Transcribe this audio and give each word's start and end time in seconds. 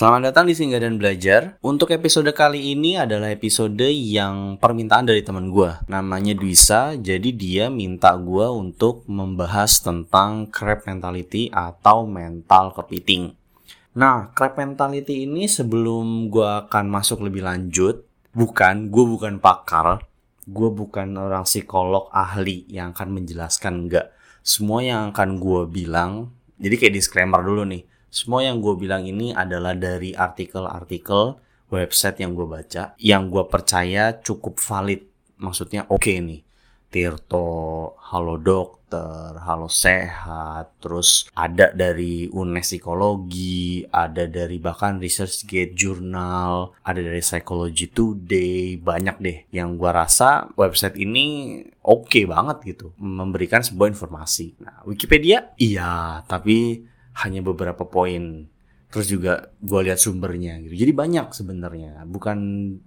Selamat 0.00 0.32
datang 0.32 0.48
di 0.48 0.56
Singgah 0.56 0.80
dan 0.80 0.96
Belajar. 0.96 1.60
Untuk 1.60 1.92
episode 1.92 2.32
kali 2.32 2.72
ini 2.72 2.96
adalah 2.96 3.28
episode 3.28 3.84
yang 3.92 4.56
permintaan 4.56 5.04
dari 5.04 5.20
teman 5.20 5.52
gue. 5.52 5.76
Namanya 5.92 6.32
Dwisa, 6.32 6.96
jadi 6.96 7.28
dia 7.36 7.68
minta 7.68 8.16
gue 8.16 8.48
untuk 8.48 9.04
membahas 9.04 9.84
tentang 9.84 10.48
crab 10.48 10.88
mentality 10.88 11.52
atau 11.52 12.08
mental 12.08 12.72
kepiting. 12.72 13.36
Nah, 13.92 14.32
crab 14.32 14.56
mentality 14.56 15.28
ini 15.28 15.44
sebelum 15.44 16.32
gue 16.32 16.48
akan 16.48 16.88
masuk 16.88 17.20
lebih 17.20 17.44
lanjut, 17.44 18.00
bukan, 18.32 18.88
gue 18.88 19.04
bukan 19.04 19.36
pakar, 19.36 20.00
gue 20.48 20.68
bukan 20.72 21.12
orang 21.12 21.44
psikolog 21.44 22.08
ahli 22.08 22.64
yang 22.72 22.96
akan 22.96 23.20
menjelaskan, 23.20 23.84
enggak. 23.84 24.16
Semua 24.40 24.80
yang 24.80 25.12
akan 25.12 25.36
gue 25.36 25.68
bilang, 25.68 26.32
jadi 26.56 26.88
kayak 26.88 26.96
disclaimer 26.96 27.44
dulu 27.44 27.68
nih 27.68 27.84
semua 28.10 28.42
yang 28.42 28.58
gue 28.58 28.74
bilang 28.74 29.06
ini 29.06 29.30
adalah 29.30 29.78
dari 29.78 30.10
artikel-artikel 30.10 31.38
website 31.70 32.18
yang 32.18 32.34
gue 32.34 32.44
baca, 32.44 32.98
yang 32.98 33.30
gue 33.30 33.46
percaya 33.46 34.18
cukup 34.18 34.58
valid. 34.58 35.06
Maksudnya 35.38 35.86
oke 35.86 36.02
okay 36.02 36.18
nih. 36.18 36.42
Tirto, 36.90 37.94
Halo 38.10 38.34
Dokter, 38.34 39.38
Halo 39.46 39.70
Sehat, 39.70 40.74
terus 40.82 41.30
ada 41.38 41.70
dari 41.70 42.26
UNES 42.26 42.66
Psikologi, 42.66 43.86
ada 43.86 44.26
dari 44.26 44.58
bahkan 44.58 44.98
ResearchGate 44.98 45.78
Journal, 45.78 46.74
ada 46.82 46.98
dari 46.98 47.22
Psychology 47.22 47.94
Today, 47.94 48.74
banyak 48.74 49.22
deh 49.22 49.38
yang 49.54 49.78
gue 49.78 49.86
rasa 49.86 50.50
website 50.58 50.98
ini 50.98 51.62
oke 51.86 52.10
okay 52.10 52.26
banget 52.26 52.74
gitu, 52.74 52.90
memberikan 52.98 53.62
sebuah 53.62 53.94
informasi. 53.94 54.58
Nah, 54.58 54.82
Wikipedia, 54.82 55.54
iya, 55.62 56.26
tapi 56.26 56.89
hanya 57.18 57.40
beberapa 57.42 57.86
poin. 57.86 58.46
Terus 58.90 59.06
juga 59.06 59.54
gue 59.62 59.80
lihat 59.86 60.02
sumbernya 60.02 60.58
gitu. 60.66 60.74
Jadi 60.74 60.92
banyak 60.94 61.26
sebenarnya. 61.30 62.02
Bukan 62.10 62.38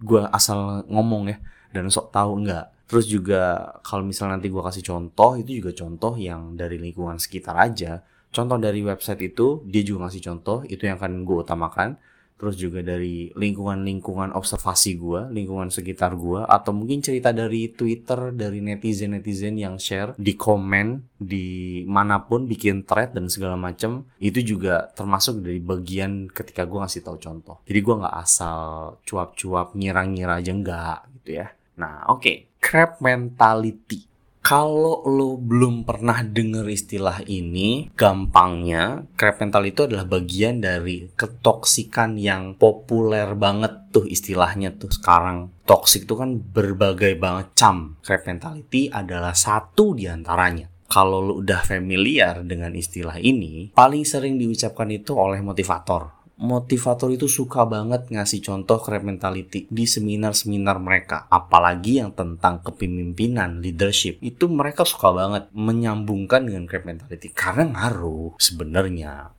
gue 0.04 0.22
asal 0.32 0.84
ngomong 0.92 1.32
ya 1.32 1.38
dan 1.72 1.88
sok 1.88 2.12
tahu 2.12 2.44
enggak. 2.44 2.72
Terus 2.88 3.08
juga 3.08 3.74
kalau 3.82 4.04
misalnya 4.04 4.38
nanti 4.38 4.52
gue 4.52 4.60
kasih 4.60 4.84
contoh 4.84 5.40
itu 5.40 5.64
juga 5.64 5.72
contoh 5.74 6.14
yang 6.20 6.60
dari 6.60 6.76
lingkungan 6.78 7.18
sekitar 7.18 7.56
aja. 7.56 8.04
Contoh 8.34 8.58
dari 8.60 8.84
website 8.84 9.34
itu 9.34 9.64
dia 9.64 9.86
juga 9.86 10.10
ngasih 10.10 10.22
contoh 10.26 10.58
itu 10.68 10.84
yang 10.84 10.98
akan 11.00 11.24
gue 11.24 11.38
utamakan 11.40 11.96
terus 12.44 12.60
juga 12.60 12.84
dari 12.84 13.32
lingkungan-lingkungan 13.40 14.36
observasi 14.36 15.00
gue, 15.00 15.32
lingkungan 15.32 15.72
sekitar 15.72 16.20
gue, 16.20 16.44
atau 16.44 16.76
mungkin 16.76 17.00
cerita 17.00 17.32
dari 17.32 17.72
Twitter, 17.72 18.36
dari 18.36 18.60
netizen-netizen 18.60 19.56
yang 19.56 19.80
share 19.80 20.12
di 20.20 20.36
komen, 20.36 21.16
di 21.16 21.80
mana 21.88 22.20
pun 22.28 22.44
bikin 22.44 22.84
thread 22.84 23.16
dan 23.16 23.32
segala 23.32 23.56
macam, 23.56 24.04
itu 24.20 24.44
juga 24.44 24.92
termasuk 24.92 25.40
dari 25.40 25.64
bagian 25.64 26.28
ketika 26.28 26.68
gue 26.68 26.84
ngasih 26.84 27.00
tahu 27.08 27.16
contoh. 27.16 27.64
Jadi 27.64 27.80
gue 27.80 27.96
nggak 28.04 28.18
asal 28.20 28.60
cuap-cuap 29.08 29.72
ngira-ngira 29.80 30.44
aja 30.44 30.52
enggak 30.52 31.00
gitu 31.24 31.40
ya. 31.40 31.48
Nah 31.80 32.12
oke, 32.12 32.20
okay. 32.20 32.36
crab 32.60 33.00
mentality 33.00 34.13
kalau 34.44 35.08
lo 35.08 35.40
belum 35.40 35.88
pernah 35.88 36.20
denger 36.20 36.68
istilah 36.68 37.24
ini, 37.32 37.88
gampangnya 37.96 39.08
crab 39.16 39.40
mental 39.40 39.64
itu 39.64 39.88
adalah 39.88 40.04
bagian 40.04 40.60
dari 40.60 41.08
ketoksikan 41.16 42.20
yang 42.20 42.60
populer 42.60 43.40
banget 43.40 43.88
tuh 43.96 44.04
istilahnya 44.04 44.76
tuh 44.76 44.92
sekarang. 44.92 45.56
Toxic 45.64 46.04
itu 46.04 46.20
kan 46.20 46.36
berbagai 46.36 47.16
banget 47.16 47.56
cam. 47.56 47.96
Crab 48.04 48.28
mentality 48.28 48.92
adalah 48.92 49.32
satu 49.32 49.96
di 49.96 50.12
antaranya 50.12 50.68
kalau 50.92 51.24
lo 51.24 51.40
udah 51.40 51.64
familiar 51.64 52.44
dengan 52.44 52.76
istilah 52.76 53.18
ini, 53.18 53.72
paling 53.72 54.04
sering 54.04 54.38
diucapkan 54.38 54.92
itu 54.92 55.18
oleh 55.18 55.40
motivator 55.40 56.23
motivator 56.44 57.08
itu 57.08 57.32
suka 57.32 57.64
banget 57.64 58.12
ngasih 58.12 58.44
contoh 58.44 58.76
crab 58.84 59.08
mentality 59.08 59.64
di 59.72 59.88
seminar-seminar 59.88 60.76
mereka. 60.84 61.24
Apalagi 61.32 62.04
yang 62.04 62.12
tentang 62.12 62.60
kepemimpinan, 62.60 63.64
leadership. 63.64 64.20
Itu 64.20 64.52
mereka 64.52 64.84
suka 64.84 65.16
banget 65.16 65.48
menyambungkan 65.56 66.44
dengan 66.44 66.68
crab 66.68 66.84
mentality. 66.84 67.32
Karena 67.32 67.72
ngaruh 67.72 68.36
sebenarnya. 68.36 69.32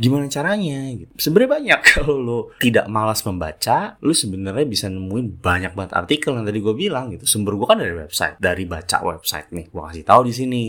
Gimana 0.00 0.32
caranya? 0.32 0.96
Gitu. 0.96 1.12
Sebenarnya 1.20 1.50
banyak 1.60 1.80
kalau 1.92 2.16
lo 2.16 2.38
tidak 2.56 2.88
malas 2.88 3.20
membaca, 3.28 4.00
lo 4.00 4.16
sebenarnya 4.16 4.64
bisa 4.64 4.88
nemuin 4.88 5.44
banyak 5.44 5.76
banget 5.76 5.92
artikel 5.92 6.32
yang 6.40 6.48
tadi 6.48 6.58
gue 6.64 6.72
bilang 6.72 7.12
gitu. 7.12 7.28
Sumber 7.28 7.52
gue 7.60 7.68
kan 7.68 7.76
dari 7.76 7.92
website, 7.92 8.40
dari 8.40 8.64
baca 8.64 9.04
website 9.04 9.52
nih. 9.52 9.68
Gue 9.68 9.82
kasih 9.84 10.08
tahu 10.08 10.24
di 10.24 10.32
sini 10.32 10.62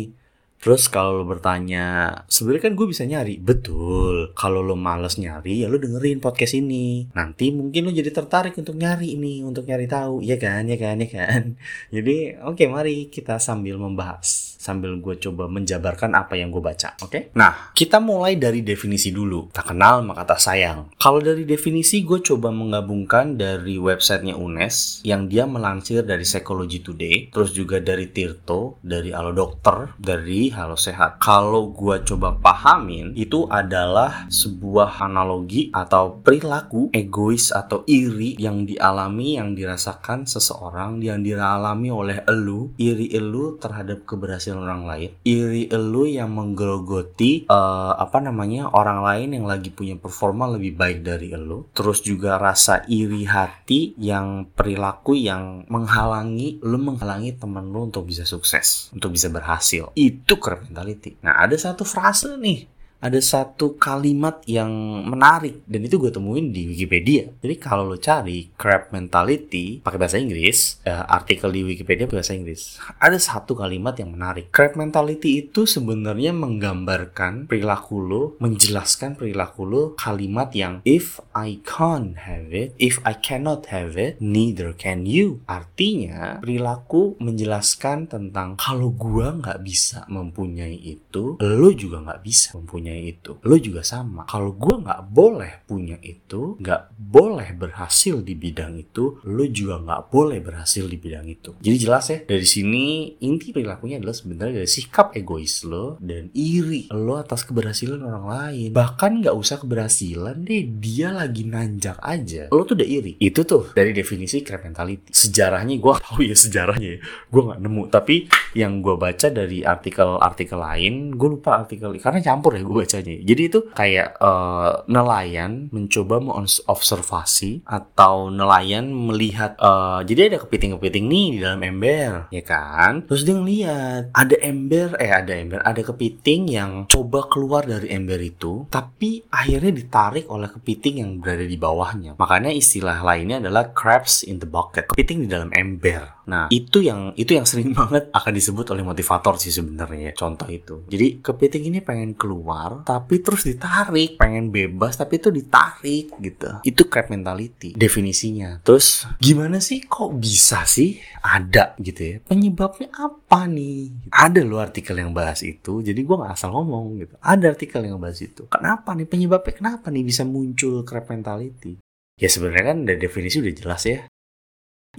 Terus 0.61 0.85
kalau 0.93 1.17
lo 1.17 1.25
bertanya, 1.25 2.13
sebenarnya 2.29 2.69
kan 2.69 2.73
gue 2.77 2.85
bisa 2.85 3.01
nyari. 3.01 3.41
Betul. 3.41 4.29
Kalau 4.37 4.61
lo 4.61 4.77
males 4.77 5.17
nyari, 5.17 5.65
ya 5.65 5.67
lo 5.67 5.81
dengerin 5.81 6.21
podcast 6.21 6.53
ini. 6.53 7.09
Nanti 7.17 7.49
mungkin 7.49 7.89
lo 7.89 7.91
jadi 7.91 8.13
tertarik 8.13 8.53
untuk 8.53 8.77
nyari 8.77 9.17
ini, 9.17 9.41
untuk 9.41 9.65
nyari 9.65 9.89
tahu. 9.89 10.21
Ya 10.21 10.37
kan, 10.37 10.69
ya 10.69 10.77
kan, 10.77 11.01
ya 11.01 11.09
kan. 11.09 11.41
Jadi, 11.95 12.37
oke 12.45 12.61
okay, 12.61 12.67
mari 12.69 13.09
kita 13.09 13.41
sambil 13.41 13.81
membahas 13.81 14.50
sambil 14.61 15.01
gue 15.01 15.17
coba 15.17 15.49
menjabarkan 15.49 16.13
apa 16.13 16.37
yang 16.37 16.53
gue 16.53 16.61
baca. 16.61 16.93
Oke? 17.01 17.09
Okay? 17.09 17.21
Nah, 17.33 17.73
kita 17.73 17.97
mulai 17.97 18.37
dari 18.37 18.61
definisi 18.61 19.09
dulu. 19.09 19.49
Tak 19.49 19.73
kenal 19.73 20.05
maka 20.05 20.37
tak 20.37 20.37
sayang. 20.37 20.93
Kalau 21.01 21.17
dari 21.17 21.49
definisi 21.49 22.05
gue 22.05 22.21
coba 22.21 22.53
menggabungkan 22.53 23.41
dari 23.41 23.81
websitenya 23.81 24.37
UNES 24.37 25.01
yang 25.01 25.25
dia 25.25 25.49
melansir 25.49 26.05
dari 26.05 26.21
Psychology 26.21 26.85
Today, 26.85 27.33
terus 27.33 27.57
juga 27.57 27.81
dari 27.81 28.13
Tirto, 28.13 28.77
dari 28.85 29.09
Halo 29.09 29.33
Dokter, 29.33 29.97
dari 29.97 30.53
Halo 30.53 30.77
Sehat. 30.77 31.17
Kalau 31.17 31.73
gue 31.73 32.05
coba 32.05 32.37
pahamin, 32.37 33.17
itu 33.17 33.49
adalah 33.49 34.29
sebuah 34.29 35.01
analogi 35.01 35.73
atau 35.73 36.21
perilaku 36.21 36.93
egois 36.93 37.49
atau 37.49 37.81
iri 37.89 38.37
yang 38.37 38.69
dialami, 38.69 39.41
yang 39.41 39.57
dirasakan 39.57 40.29
seseorang, 40.29 41.01
yang 41.01 41.25
dialami 41.25 41.89
oleh 41.89 42.21
elu, 42.29 42.75
iri 42.77 43.09
elu 43.17 43.57
terhadap 43.57 44.03
keberhasilan 44.05 44.50
berhasil 44.51 44.59
orang 44.59 44.83
lain. 44.83 45.09
Iri 45.23 45.63
elu 45.71 46.03
yang 46.11 46.35
menggerogoti 46.35 47.47
uh, 47.47 47.95
apa 47.95 48.19
namanya 48.19 48.67
orang 48.75 48.99
lain 48.99 49.29
yang 49.39 49.45
lagi 49.47 49.71
punya 49.71 49.95
performa 49.95 50.51
lebih 50.51 50.75
baik 50.75 50.99
dari 51.07 51.31
elu. 51.31 51.71
Terus 51.71 52.03
juga 52.03 52.35
rasa 52.35 52.83
iri 52.91 53.23
hati 53.23 53.95
yang 53.95 54.51
perilaku 54.51 55.15
yang 55.15 55.63
menghalangi 55.71 56.59
lu 56.61 56.77
menghalangi 56.77 57.39
temen 57.39 57.71
lu 57.71 57.87
untuk 57.87 58.03
bisa 58.07 58.27
sukses 58.27 58.91
untuk 58.91 59.15
bisa 59.15 59.31
berhasil. 59.31 59.95
Itu 59.95 60.37
crab 60.37 60.67
mentality. 60.67 61.15
Nah 61.23 61.39
ada 61.39 61.55
satu 61.55 61.87
frase 61.87 62.35
nih 62.35 62.80
ada 63.01 63.17
satu 63.17 63.81
kalimat 63.81 64.45
yang 64.45 64.69
menarik 65.09 65.65
dan 65.65 65.81
itu 65.81 65.97
gue 65.97 66.13
temuin 66.13 66.53
di 66.53 66.69
Wikipedia. 66.69 67.33
Jadi 67.41 67.55
kalau 67.57 67.89
lo 67.89 67.97
cari 67.97 68.53
crab 68.53 68.93
mentality 68.93 69.81
pakai 69.81 69.97
bahasa 69.97 70.21
Inggris, 70.21 70.77
uh, 70.85 71.09
artikel 71.09 71.49
di 71.49 71.65
Wikipedia 71.65 72.05
bahasa 72.05 72.37
Inggris, 72.37 72.77
ada 73.01 73.17
satu 73.17 73.57
kalimat 73.57 73.97
yang 73.97 74.13
menarik. 74.13 74.53
Crab 74.53 74.77
mentality 74.77 75.49
itu 75.49 75.65
sebenarnya 75.65 76.29
menggambarkan 76.29 77.49
perilaku 77.49 77.97
lo, 77.97 78.23
menjelaskan 78.37 79.17
perilaku 79.17 79.65
lo 79.65 79.83
kalimat 79.97 80.53
yang 80.53 80.85
if 80.85 81.17
I 81.33 81.57
can't 81.65 82.29
have 82.29 82.53
it, 82.53 82.77
if 82.77 83.01
I 83.01 83.17
cannot 83.17 83.73
have 83.73 83.97
it, 83.97 84.21
neither 84.21 84.77
can 84.77 85.09
you. 85.09 85.41
Artinya 85.49 86.37
perilaku 86.37 87.17
menjelaskan 87.17 88.05
tentang 88.05 88.61
kalau 88.61 88.93
gue 88.93 89.25
nggak 89.41 89.65
bisa 89.65 90.05
mempunyai 90.05 90.77
itu, 90.77 91.41
lo 91.41 91.69
juga 91.73 92.05
nggak 92.05 92.21
bisa 92.21 92.53
mempunyai 92.61 92.90
punya 92.91 92.99
itu. 93.07 93.31
Lo 93.47 93.55
juga 93.55 93.81
sama. 93.87 94.27
Kalau 94.27 94.51
gue 94.51 94.75
nggak 94.83 95.01
boleh 95.07 95.63
punya 95.63 95.95
itu 96.03 96.59
nggak 96.59 96.99
boleh 96.99 97.55
berhasil 97.55 98.19
di 98.19 98.35
bidang 98.35 98.75
itu 98.75 99.23
lo 99.23 99.47
juga 99.47 99.79
nggak 99.79 100.01
boleh 100.11 100.43
berhasil 100.43 100.83
di 100.83 100.99
bidang 100.99 101.25
itu. 101.31 101.55
Jadi 101.63 101.77
jelas 101.79 102.11
ya 102.11 102.19
dari 102.27 102.43
sini 102.43 103.15
inti 103.23 103.55
perilakunya 103.55 104.03
adalah 104.03 104.11
sebenarnya 104.11 104.59
dari 104.59 104.69
sikap 104.69 105.15
egois 105.15 105.63
lo 105.63 105.95
dan 106.03 106.27
iri 106.35 106.91
lo 106.91 107.15
atas 107.15 107.47
keberhasilan 107.47 108.03
orang 108.03 108.27
lain. 108.27 108.69
Bahkan 108.75 109.23
nggak 109.23 109.35
usah 109.39 109.63
keberhasilan 109.63 110.43
deh 110.43 110.67
dia 110.67 111.15
lagi 111.15 111.47
nanjak 111.47 111.95
aja. 112.03 112.51
Lo 112.51 112.67
tuh 112.67 112.75
udah 112.75 112.89
iri. 112.89 113.15
Itu 113.23 113.47
tuh 113.47 113.71
dari 113.71 113.95
definisi 113.95 114.43
crab 114.43 114.67
mentality. 114.67 115.15
Sejarahnya 115.15 115.79
gue 115.79 115.93
tahu 115.95 116.19
ya 116.27 116.35
sejarahnya 116.35 116.99
gue 117.31 117.41
nggak 117.41 117.61
nemu. 117.63 117.83
Tapi 117.87 118.27
yang 118.57 118.83
gue 118.83 118.99
baca 118.99 119.31
dari 119.31 119.63
artikel-artikel 119.63 120.59
lain 120.59 121.15
gue 121.15 121.29
lupa 121.37 121.63
artikel 121.63 121.93
karena 122.01 122.19
campur 122.19 122.57
ya 122.57 122.65
gue 122.65 122.73
bacanya. 122.81 123.13
Jadi 123.21 123.41
itu 123.45 123.59
kayak 123.77 124.17
uh, 124.17 124.81
nelayan 124.89 125.69
mencoba 125.69 126.17
mengobservasi 126.17 127.61
atau 127.69 128.33
nelayan 128.33 128.89
melihat 128.89 129.53
uh, 129.61 130.01
jadi 130.01 130.33
ada 130.33 130.37
kepiting-kepiting 130.41 131.05
nih 131.05 131.27
di 131.37 131.39
dalam 131.45 131.61
ember, 131.61 132.27
ya 132.33 132.43
kan? 132.43 133.05
Terus 133.05 133.21
dia 133.21 133.35
ngeliat 133.37 134.03
ada 134.11 134.35
ember 134.41 134.97
eh 134.97 135.11
ada 135.13 135.33
ember, 135.37 135.59
ada 135.61 135.81
kepiting 135.85 136.49
yang 136.49 136.71
coba 136.89 137.29
keluar 137.29 137.63
dari 137.63 137.93
ember 137.93 138.17
itu, 138.17 138.65
tapi 138.73 139.21
akhirnya 139.29 139.71
ditarik 139.71 140.25
oleh 140.31 140.49
kepiting 140.49 141.05
yang 141.05 141.11
berada 141.21 141.45
di 141.45 141.57
bawahnya. 141.59 142.17
Makanya 142.17 142.49
istilah 142.49 143.05
lainnya 143.05 143.37
adalah 143.43 143.69
crabs 143.71 144.25
in 144.25 144.41
the 144.41 144.49
bucket. 144.49 144.89
Kepiting 144.89 145.25
di 145.25 145.29
dalam 145.29 145.53
ember. 145.53 146.20
Nah, 146.31 146.47
itu 146.47 146.79
yang 146.79 147.11
itu 147.19 147.35
yang 147.35 147.43
sering 147.43 147.75
banget 147.79 148.07
akan 148.15 148.31
disebut 148.31 148.71
oleh 148.71 148.87
motivator 148.87 149.35
sih 149.35 149.51
sebenarnya. 149.51 150.15
Contoh 150.15 150.47
itu. 150.47 150.87
Jadi 150.87 151.19
kepiting 151.19 151.75
ini 151.75 151.79
pengen 151.83 152.15
keluar 152.15 152.87
tapi 152.87 153.19
terus 153.19 153.43
ditarik, 153.43 154.15
pengen 154.15 154.47
bebas 154.47 154.95
tapi 154.95 155.19
itu 155.19 155.27
ditarik 155.27 156.15
gitu. 156.23 156.63
Itu 156.63 156.87
crab 156.87 157.11
mentality 157.11 157.75
definisinya. 157.75 158.63
Terus 158.63 159.03
gimana 159.19 159.59
sih 159.59 159.83
kok 159.83 160.15
bisa 160.15 160.63
sih 160.63 160.95
ada 161.19 161.75
gitu 161.83 161.99
ya? 161.99 162.15
Penyebabnya 162.23 162.87
apa 162.95 163.51
nih? 163.51 164.07
Ada 164.07 164.47
loh 164.47 164.63
artikel 164.63 164.95
yang 164.95 165.11
bahas 165.11 165.43
itu. 165.43 165.83
Jadi 165.83 165.99
gue 165.99 166.15
nggak 166.15 166.31
asal 166.31 166.55
ngomong 166.55 167.03
gitu. 167.03 167.13
Ada 167.19 167.51
artikel 167.51 167.83
yang 167.83 167.99
bahas 167.99 168.23
itu. 168.23 168.47
Kenapa 168.47 168.95
nih 168.95 169.09
penyebabnya 169.09 169.51
kenapa 169.51 169.91
nih 169.91 170.07
bisa 170.07 170.23
muncul 170.23 170.87
crab 170.87 171.11
mentality? 171.11 171.75
Ya 172.21 172.29
sebenarnya 172.29 172.65
kan 172.71 172.77
dari 172.85 173.01
definisi 173.01 173.41
udah 173.41 173.55
jelas 173.57 173.83
ya 173.83 174.05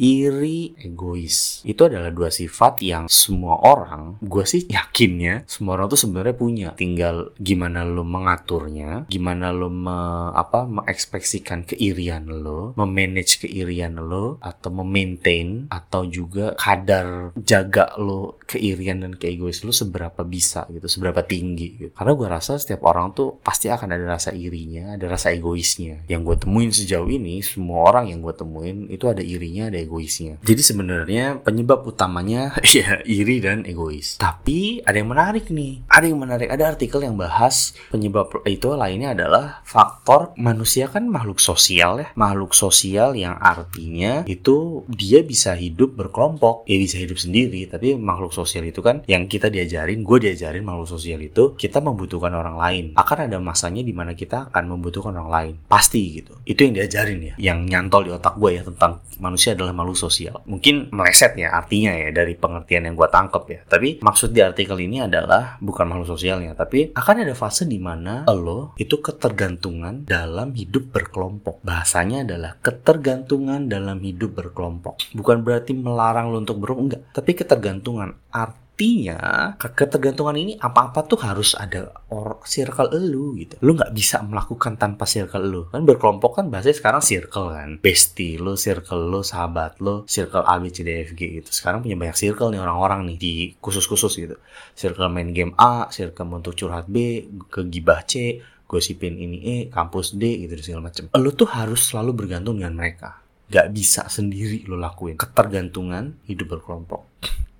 iri, 0.00 0.72
egois. 0.80 1.60
Itu 1.68 1.84
adalah 1.84 2.08
dua 2.08 2.32
sifat 2.32 2.80
yang 2.80 3.12
semua 3.12 3.60
orang, 3.60 4.16
gue 4.24 4.44
sih 4.48 4.64
yakinnya 4.64 5.44
semua 5.44 5.76
orang 5.76 5.92
tuh 5.92 6.00
sebenarnya 6.00 6.36
punya. 6.36 6.68
Tinggal 6.72 7.36
gimana 7.36 7.84
lo 7.84 8.00
mengaturnya, 8.00 9.04
gimana 9.12 9.52
lo 9.52 9.68
me, 9.68 10.32
apa 10.32 10.64
mengekspresikan 10.64 11.68
keirian 11.68 12.24
lo, 12.24 12.72
memanage 12.80 13.44
keirian 13.44 14.00
lo, 14.00 14.40
atau 14.40 14.72
memaintain, 14.72 15.68
atau 15.68 16.08
juga 16.08 16.56
kadar 16.56 17.36
jaga 17.36 17.92
lo 18.00 18.40
keirian 18.48 19.04
dan 19.04 19.12
keegois 19.12 19.60
lo 19.60 19.76
seberapa 19.76 20.24
bisa 20.24 20.64
gitu, 20.72 20.88
seberapa 20.88 21.20
tinggi. 21.20 21.76
Gitu. 21.76 21.92
Karena 21.92 22.12
gue 22.16 22.28
rasa 22.32 22.56
setiap 22.56 22.88
orang 22.88 23.12
tuh 23.12 23.36
pasti 23.44 23.68
akan 23.68 23.92
ada 23.92 24.16
rasa 24.16 24.32
irinya, 24.32 24.96
ada 24.96 25.04
rasa 25.04 25.36
egoisnya. 25.36 26.08
Yang 26.08 26.20
gue 26.24 26.36
temuin 26.48 26.72
sejauh 26.72 27.10
ini, 27.12 27.44
semua 27.44 27.92
orang 27.92 28.08
yang 28.08 28.24
gue 28.24 28.32
temuin 28.32 28.88
itu 28.88 29.04
ada 29.04 29.20
irinya, 29.20 29.68
ada 29.68 29.81
egoisnya. 29.84 30.38
Jadi 30.42 30.62
sebenarnya 30.62 31.42
penyebab 31.42 31.84
utamanya 31.84 32.54
ya 32.76 33.02
iri 33.04 33.42
dan 33.42 33.66
egois. 33.66 34.16
Tapi 34.16 34.80
ada 34.86 34.96
yang 34.96 35.10
menarik 35.10 35.50
nih. 35.50 35.84
Ada 35.90 36.06
yang 36.08 36.20
menarik. 36.22 36.48
Ada 36.48 36.74
artikel 36.74 37.02
yang 37.04 37.18
bahas 37.18 37.74
penyebab 37.90 38.42
itu 38.46 38.68
lainnya 38.72 39.12
adalah 39.12 39.60
faktor 39.66 40.32
manusia 40.38 40.88
kan 40.88 41.06
makhluk 41.06 41.42
sosial 41.42 42.00
ya. 42.00 42.08
Makhluk 42.14 42.54
sosial 42.54 43.14
yang 43.18 43.36
artinya 43.38 44.22
itu 44.24 44.86
dia 44.88 45.20
bisa 45.26 45.52
hidup 45.58 45.98
berkelompok. 45.98 46.64
Ya 46.70 46.78
bisa 46.78 46.96
hidup 46.96 47.18
sendiri. 47.18 47.66
Tapi 47.66 47.98
makhluk 47.98 48.32
sosial 48.32 48.64
itu 48.68 48.80
kan 48.80 49.02
yang 49.10 49.26
kita 49.26 49.52
diajarin, 49.52 50.06
gue 50.06 50.18
diajarin 50.22 50.64
makhluk 50.64 50.88
sosial 50.88 51.20
itu 51.20 51.54
kita 51.58 51.82
membutuhkan 51.82 52.32
orang 52.32 52.56
lain. 52.56 52.84
Akan 52.94 53.26
ada 53.26 53.36
masanya 53.42 53.82
di 53.82 53.92
mana 53.92 54.14
kita 54.16 54.48
akan 54.50 54.64
membutuhkan 54.78 55.12
orang 55.18 55.32
lain. 55.32 55.54
Pasti 55.66 56.22
gitu. 56.22 56.38
Itu 56.46 56.64
yang 56.64 56.78
diajarin 56.78 57.20
ya. 57.20 57.34
Yang 57.38 57.58
nyantol 57.68 58.02
di 58.06 58.10
otak 58.14 58.34
gue 58.38 58.50
ya 58.54 58.62
tentang 58.62 59.02
manusia 59.18 59.54
adalah 59.56 59.71
makhluk 59.74 59.98
sosial. 59.98 60.40
Mungkin 60.46 60.92
meleset 60.94 61.34
ya 61.36 61.52
artinya 61.52 61.92
ya 61.96 62.14
dari 62.14 62.38
pengertian 62.38 62.86
yang 62.86 62.94
gue 62.94 63.08
tangkap 63.10 63.44
ya. 63.50 63.60
Tapi 63.66 64.00
maksud 64.00 64.30
di 64.30 64.40
artikel 64.40 64.78
ini 64.80 65.02
adalah 65.04 65.58
bukan 65.58 65.88
makhluk 65.88 66.14
sosialnya, 66.16 66.54
tapi 66.54 66.94
akan 66.94 67.26
ada 67.26 67.34
fase 67.34 67.66
di 67.66 67.82
mana 67.82 68.24
lo 68.32 68.72
itu 68.78 69.02
ketergantungan 69.02 70.06
dalam 70.06 70.54
hidup 70.54 70.94
berkelompok. 70.94 71.60
Bahasanya 71.66 72.24
adalah 72.24 72.56
ketergantungan 72.62 73.66
dalam 73.66 73.98
hidup 74.00 74.38
berkelompok. 74.38 75.12
Bukan 75.12 75.42
berarti 75.42 75.74
melarang 75.74 76.30
lo 76.30 76.40
untuk 76.40 76.62
berkelompok, 76.62 76.86
enggak. 76.86 77.02
Tapi 77.12 77.30
ketergantungan 77.36 78.16
art 78.32 78.61
artinya 78.72 79.52
ketergantungan 79.60 80.34
ini 80.34 80.52
apa-apa 80.56 81.04
tuh 81.04 81.20
harus 81.22 81.52
ada 81.54 81.92
or 82.08 82.42
circle 82.42 82.88
elu 82.90 83.38
gitu. 83.38 83.54
Lu 83.60 83.76
nggak 83.78 83.92
bisa 83.92 84.24
melakukan 84.24 84.74
tanpa 84.74 85.06
circle 85.06 85.44
lu. 85.44 85.62
Kan 85.68 85.84
berkelompok 85.86 86.42
kan 86.42 86.50
bahasanya 86.50 86.80
sekarang 86.80 87.02
circle 87.04 87.52
kan. 87.52 87.78
Bestie 87.78 88.40
lu, 88.42 88.58
circle 88.58 89.12
lu, 89.12 89.20
sahabat 89.22 89.78
lu, 89.78 90.02
circle 90.08 90.42
A, 90.42 90.56
B, 90.58 90.72
C, 90.74 90.82
D, 90.82 91.04
F, 91.04 91.14
G 91.14 91.38
gitu. 91.38 91.54
Sekarang 91.54 91.84
punya 91.84 91.94
banyak 91.94 92.16
circle 92.16 92.50
nih 92.50 92.58
orang-orang 92.58 93.12
nih 93.12 93.18
di 93.20 93.34
khusus-khusus 93.60 94.12
gitu. 94.18 94.36
Circle 94.74 95.12
main 95.12 95.30
game 95.30 95.54
A, 95.60 95.86
circle 95.92 96.32
untuk 96.32 96.58
curhat 96.58 96.88
B, 96.90 97.28
ke 97.52 97.68
gibah 97.68 98.02
C, 98.08 98.42
gosipin 98.64 99.14
ini 99.20 99.38
E, 99.46 99.56
kampus 99.70 100.18
D 100.18 100.48
gitu 100.48 100.58
segala 100.58 100.90
macam. 100.90 101.06
Lu 101.22 101.30
tuh 101.36 101.46
harus 101.54 101.92
selalu 101.92 102.18
bergantung 102.18 102.58
dengan 102.58 102.74
mereka. 102.74 103.20
Gak 103.46 103.68
bisa 103.70 104.08
sendiri 104.10 104.64
lo 104.64 104.74
lakuin. 104.74 105.14
Ketergantungan 105.14 106.24
hidup 106.26 106.58
berkelompok. 106.58 107.04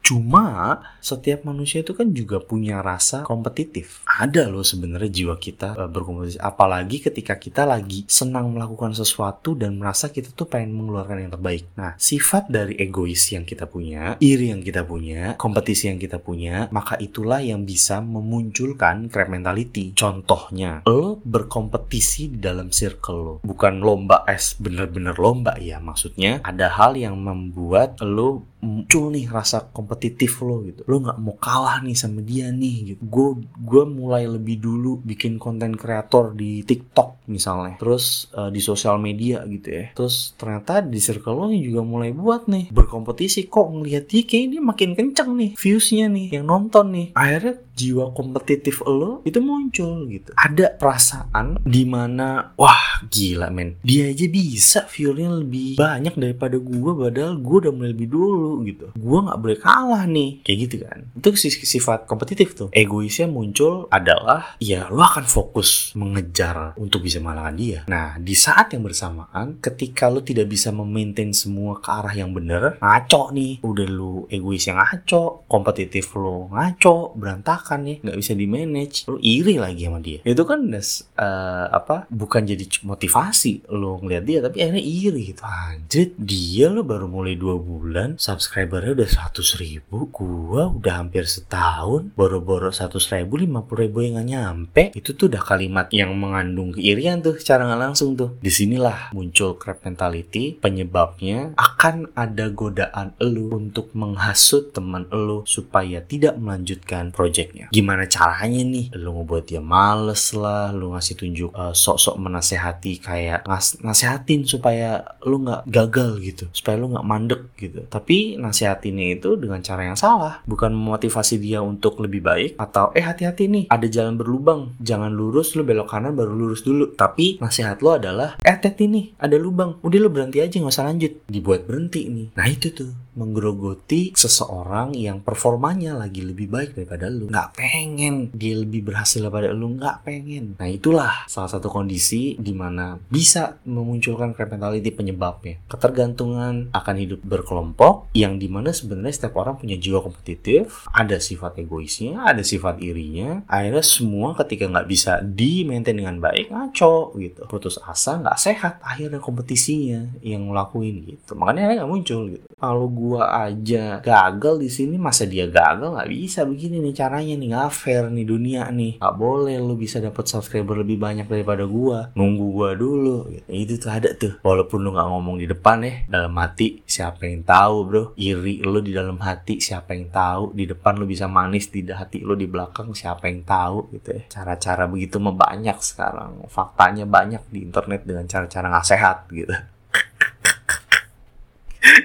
Cuma 0.02 0.82
setiap 0.98 1.46
manusia 1.46 1.86
itu 1.86 1.94
kan 1.94 2.10
juga 2.10 2.42
punya 2.42 2.82
rasa 2.82 3.22
kompetitif. 3.22 4.02
Ada 4.02 4.50
loh 4.50 4.66
sebenarnya 4.66 5.08
jiwa 5.08 5.38
kita 5.38 5.78
e, 5.78 5.82
berkompetisi. 5.86 6.42
Apalagi 6.42 6.98
ketika 6.98 7.38
kita 7.38 7.62
lagi 7.62 8.02
senang 8.10 8.50
melakukan 8.50 8.92
sesuatu 8.92 9.54
dan 9.54 9.78
merasa 9.78 10.10
kita 10.10 10.34
tuh 10.34 10.50
pengen 10.50 10.74
mengeluarkan 10.74 11.26
yang 11.26 11.32
terbaik. 11.32 11.70
Nah, 11.78 11.94
sifat 11.94 12.50
dari 12.50 12.74
egois 12.82 13.30
yang 13.30 13.46
kita 13.46 13.70
punya, 13.70 14.18
iri 14.18 14.50
yang 14.50 14.60
kita 14.60 14.82
punya, 14.82 15.38
kompetisi 15.38 15.86
yang 15.86 16.02
kita 16.02 16.18
punya, 16.18 16.66
maka 16.74 16.98
itulah 16.98 17.38
yang 17.38 17.62
bisa 17.62 18.02
memunculkan 18.02 19.06
crab 19.06 19.30
mentality. 19.30 19.94
Contohnya, 19.94 20.82
lo 20.84 21.22
berkompetisi 21.22 22.42
dalam 22.42 22.74
circle 22.74 23.18
lo. 23.22 23.34
Bukan 23.46 23.78
lomba 23.78 24.26
es, 24.26 24.58
bener-bener 24.58 25.14
lomba 25.14 25.54
ya. 25.62 25.78
Maksudnya 25.78 26.42
ada 26.42 26.74
hal 26.74 26.98
yang 26.98 27.14
membuat 27.22 28.02
lo 28.02 28.50
muncul 28.62 29.10
nih 29.10 29.26
rasa 29.26 29.74
kompetitif 29.92 30.40
lo 30.40 30.64
gitu. 30.64 30.80
Lo 30.88 31.04
nggak 31.04 31.20
mau 31.20 31.36
kalah 31.36 31.84
nih 31.84 31.92
sama 31.92 32.24
dia 32.24 32.48
nih 32.48 32.96
gitu. 32.96 33.02
Gue 33.04 33.28
gue 33.60 33.84
mulai 33.84 34.24
lebih 34.24 34.56
dulu 34.56 35.04
bikin 35.04 35.36
konten 35.36 35.76
kreator 35.76 36.32
di 36.32 36.64
TikTok 36.64 37.28
misalnya. 37.28 37.76
Terus 37.76 38.32
uh, 38.32 38.48
di 38.48 38.64
sosial 38.64 38.96
media 38.96 39.44
gitu 39.44 39.68
ya. 39.68 39.84
Terus 39.92 40.32
ternyata 40.40 40.80
di 40.80 40.96
circle 40.96 41.36
lo 41.36 41.46
juga 41.52 41.84
mulai 41.84 42.16
buat 42.16 42.48
nih. 42.48 42.72
Berkompetisi 42.72 43.52
kok 43.52 43.68
ngelihat 43.68 44.08
dia 44.08 44.24
kayak 44.24 44.44
ini 44.48 44.58
makin 44.64 44.96
kenceng 44.96 45.36
nih 45.36 45.50
viewsnya 45.52 46.08
nih 46.08 46.40
yang 46.40 46.48
nonton 46.48 46.88
nih. 46.88 47.06
Akhirnya 47.12 47.60
jiwa 47.82 48.14
kompetitif 48.14 48.78
lo 48.86 49.26
itu 49.26 49.42
muncul 49.42 50.06
gitu. 50.06 50.30
Ada 50.38 50.78
perasaan 50.78 51.58
di 51.66 51.82
mana 51.82 52.54
wah 52.54 53.02
gila 53.10 53.50
men. 53.50 53.82
Dia 53.82 54.14
aja 54.14 54.26
bisa 54.30 54.80
viewnya 54.86 55.34
lebih 55.34 55.74
banyak 55.74 56.14
daripada 56.14 56.56
gue 56.62 56.92
padahal 56.94 57.34
gue 57.42 57.56
udah 57.66 57.72
mulai 57.74 57.90
lebih 57.90 58.08
dulu 58.12 58.62
gitu. 58.68 58.86
Gue 58.94 59.18
nggak 59.18 59.38
boleh 59.40 59.58
kalah 59.58 60.04
nih. 60.06 60.30
Kayak 60.46 60.58
gitu 60.68 60.76
kan. 60.86 60.98
Itu 61.18 61.28
sifat 61.66 62.06
kompetitif 62.06 62.54
tuh. 62.54 62.68
Egoisnya 62.70 63.26
muncul 63.26 63.90
adalah 63.90 64.54
ya 64.62 64.86
lo 64.92 65.02
akan 65.02 65.26
fokus 65.26 65.96
mengejar 65.98 66.76
untuk 66.78 67.02
bisa 67.02 67.18
mengalahkan 67.18 67.56
dia. 67.58 67.78
Nah 67.90 68.20
di 68.20 68.36
saat 68.36 68.70
yang 68.70 68.86
bersamaan 68.86 69.58
ketika 69.58 70.06
lo 70.12 70.22
tidak 70.22 70.46
bisa 70.46 70.70
memaintain 70.70 71.34
semua 71.34 71.80
ke 71.80 71.88
arah 71.88 72.14
yang 72.14 72.30
bener 72.30 72.78
ngaco 72.78 73.32
nih. 73.34 73.64
Udah 73.64 73.88
lo 73.88 74.28
egois 74.28 74.62
yang 74.68 74.78
ngaco 74.78 75.48
kompetitif 75.48 76.12
lo 76.14 76.52
ngaco 76.52 77.16
berantakan 77.16 77.71
nih 77.80 78.04
nggak 78.04 78.18
bisa 78.18 78.32
di 78.36 78.46
manage 78.50 79.08
lo 79.08 79.16
iri 79.22 79.56
lagi 79.56 79.88
sama 79.88 80.00
dia. 80.02 80.20
Itu 80.26 80.44
kan 80.44 80.68
uh, 80.68 81.66
apa 81.72 82.10
bukan 82.12 82.42
jadi 82.44 82.64
motivasi 82.84 83.72
lo 83.72 84.02
ngeliat 84.02 84.24
dia 84.24 84.38
tapi 84.44 84.60
akhirnya 84.60 84.84
iri 84.84 85.32
gitu. 85.32 85.42
Anjir 85.44 86.12
dia 86.18 86.68
lo 86.68 86.84
baru 86.84 87.08
mulai 87.08 87.38
dua 87.38 87.56
bulan 87.56 88.18
subscribernya 88.18 88.96
udah 88.98 89.08
seratus 89.08 89.56
ribu 89.60 90.08
gua 90.12 90.72
udah 90.72 91.04
hampir 91.04 91.24
setahun 91.28 92.12
boro-boro 92.12 92.72
seratus 92.74 93.08
ribu 93.12 93.40
lima 93.40 93.62
puluh 93.64 93.88
ribu 93.88 94.02
yang 94.02 94.20
gak 94.20 94.28
nyampe. 94.28 94.82
Itu 94.96 95.14
tuh 95.14 95.30
udah 95.32 95.42
kalimat 95.44 95.88
yang 95.94 96.12
mengandung 96.16 96.74
keirian 96.74 97.20
tuh 97.22 97.36
secara 97.38 97.68
nggak 97.68 97.82
langsung 97.82 98.16
tuh. 98.16 98.36
Di 98.40 98.50
sinilah 98.50 99.14
muncul 99.14 99.56
crab 99.56 99.80
mentality 99.84 100.56
penyebabnya 100.58 101.54
akan 101.56 102.10
ada 102.16 102.48
godaan 102.50 103.14
elu 103.20 103.54
untuk 103.56 103.92
menghasut 103.92 104.72
teman 104.72 105.06
elu 105.12 105.44
supaya 105.46 106.00
tidak 106.02 106.38
melanjutkan 106.40 107.12
projectnya 107.52 107.68
gimana 107.72 108.04
caranya 108.08 108.62
nih? 108.64 108.86
Lu 108.96 109.10
ngebuat 109.20 109.44
dia 109.44 109.60
males 109.60 110.32
lah 110.32 110.72
lu 110.72 110.96
ngasih 110.96 111.14
tunjuk 111.16 111.50
uh, 111.52 111.76
sok-sok 111.76 112.16
menasehati 112.16 112.92
kayak 113.00 113.44
ngas 113.44 113.78
nasehatin 113.84 114.48
supaya 114.48 115.04
lu 115.28 115.44
nggak 115.44 115.68
gagal 115.68 116.18
gitu 116.24 116.44
supaya 116.56 116.80
lu 116.80 116.92
nggak 116.92 117.06
mandek 117.06 117.42
gitu. 117.60 117.84
Tapi 117.86 118.40
nasihatinnya 118.40 119.20
itu 119.20 119.36
dengan 119.36 119.60
cara 119.60 119.84
yang 119.84 119.98
salah 119.98 120.40
bukan 120.48 120.72
memotivasi 120.72 121.36
dia 121.38 121.60
untuk 121.60 122.00
lebih 122.00 122.24
baik 122.24 122.50
atau 122.56 122.90
eh 122.96 123.04
hati-hati 123.04 123.48
nih 123.48 123.64
ada 123.68 123.86
jalan 123.86 124.16
berlubang 124.16 124.72
jangan 124.80 125.12
lurus 125.12 125.52
lu 125.54 125.62
belok 125.62 125.92
kanan 125.92 126.16
baru 126.16 126.32
lurus 126.32 126.64
dulu. 126.64 126.96
Tapi 126.96 127.38
nasihat 127.38 127.80
lo 127.84 127.98
adalah 127.98 128.40
eh 128.40 128.56
hati 128.56 128.88
nih 128.88 129.18
ada 129.18 129.36
lubang 129.36 129.76
udah 129.82 129.98
lu 129.98 130.08
berhenti 130.08 130.40
aja 130.40 130.56
nggak 130.56 130.72
usah 130.72 130.86
lanjut. 130.88 131.12
Dibuat 131.28 131.68
berhenti 131.68 132.08
nih. 132.08 132.26
Nah 132.38 132.46
itu 132.48 132.72
tuh 132.72 132.90
menggerogoti 133.12 134.16
seseorang 134.16 134.96
yang 134.96 135.20
performanya 135.20 135.96
lagi 135.96 136.24
lebih 136.24 136.48
baik 136.48 136.76
daripada 136.76 137.12
lu. 137.12 137.28
Nggak 137.28 137.50
pengen 137.56 138.32
dia 138.32 138.56
lebih 138.56 138.88
berhasil 138.88 139.20
daripada 139.20 139.52
lu 139.52 139.76
nggak 139.76 140.04
pengen. 140.04 140.56
Nah 140.56 140.68
itulah 140.68 141.28
salah 141.28 141.50
satu 141.52 141.68
kondisi 141.68 142.36
di 142.40 142.56
mana 142.56 142.96
bisa 143.08 143.60
memunculkan 143.68 144.32
crab 144.32 144.52
penyebabnya. 144.52 145.60
Ketergantungan 145.68 146.72
akan 146.72 146.96
hidup 146.96 147.20
berkelompok 147.24 148.12
yang 148.16 148.36
di 148.36 148.48
mana 148.48 148.72
sebenarnya 148.72 149.24
setiap 149.24 149.40
orang 149.40 149.56
punya 149.60 149.76
jiwa 149.76 150.04
kompetitif 150.04 150.84
ada 150.92 151.16
sifat 151.20 151.60
egoisnya 151.60 152.24
ada 152.24 152.44
sifat 152.44 152.80
irinya. 152.80 153.44
Akhirnya 153.48 153.84
semua 153.84 154.36
ketika 154.36 154.68
nggak 154.68 154.88
bisa 154.88 155.20
di 155.24 155.64
maintain 155.64 155.96
dengan 155.96 156.16
baik 156.20 156.52
ngaco 156.52 157.16
gitu. 157.20 157.44
Putus 157.48 157.76
asa 157.82 158.20
nggak 158.20 158.38
sehat 158.38 158.74
akhirnya 158.84 159.20
kompetisinya 159.20 160.20
yang 160.24 160.48
ngelakuin 160.48 161.04
gitu. 161.08 161.32
Makanya 161.36 161.82
nggak 161.82 161.90
muncul 161.90 162.20
gitu. 162.28 162.46
Kalau 162.56 162.86
gua 163.02 163.50
aja. 163.50 163.98
Gagal 163.98 164.62
di 164.62 164.70
sini 164.70 164.94
masa 164.94 165.26
dia 165.26 165.50
gagal? 165.50 165.98
Nggak 165.98 166.10
bisa 166.14 166.46
begini 166.46 166.78
nih 166.78 166.94
caranya 166.94 167.34
nih 167.34 167.48
nggak 167.50 167.72
fair 167.74 168.06
nih 168.06 168.22
dunia 168.22 168.70
nih. 168.70 169.02
Nggak 169.02 169.16
boleh 169.18 169.58
lu 169.58 169.74
bisa 169.74 169.98
dapat 169.98 170.30
subscriber 170.30 170.78
lebih 170.86 171.02
banyak 171.02 171.26
daripada 171.26 171.66
gua. 171.66 172.14
Nunggu 172.14 172.46
gua 172.54 172.70
dulu. 172.78 173.26
Itu 173.50 173.82
tuh 173.82 173.90
ada 173.90 174.14
tuh. 174.14 174.38
Walaupun 174.46 174.78
lu 174.86 174.94
nggak 174.94 175.08
ngomong 175.10 175.36
di 175.42 175.46
depan 175.50 175.82
ya 175.82 176.06
dalam 176.06 176.30
hati 176.38 176.86
siapa 176.86 177.26
yang 177.26 177.42
tahu 177.42 177.76
bro? 177.90 178.02
Iri 178.14 178.62
lu 178.62 178.78
di 178.78 178.94
dalam 178.94 179.18
hati 179.18 179.58
siapa 179.58 179.98
yang 179.98 180.14
tahu? 180.14 180.54
Di 180.54 180.70
depan 180.70 181.02
lu 181.02 181.10
bisa 181.10 181.26
manis 181.26 181.66
di 181.74 181.82
hati 181.90 182.22
lu 182.22 182.38
di 182.38 182.46
belakang 182.46 182.94
siapa 182.94 183.26
yang 183.26 183.42
tahu? 183.42 183.90
Gitu 183.98 184.08
ya. 184.14 184.22
Cara-cara 184.30 184.86
begitu 184.86 185.18
mah 185.18 185.34
banyak 185.34 185.76
sekarang. 185.82 186.46
Faktanya 186.46 187.02
banyak 187.08 187.42
di 187.50 187.66
internet 187.66 188.06
dengan 188.06 188.30
cara-cara 188.30 188.70
nggak 188.70 188.86
sehat 188.86 189.26
gitu. 189.32 189.50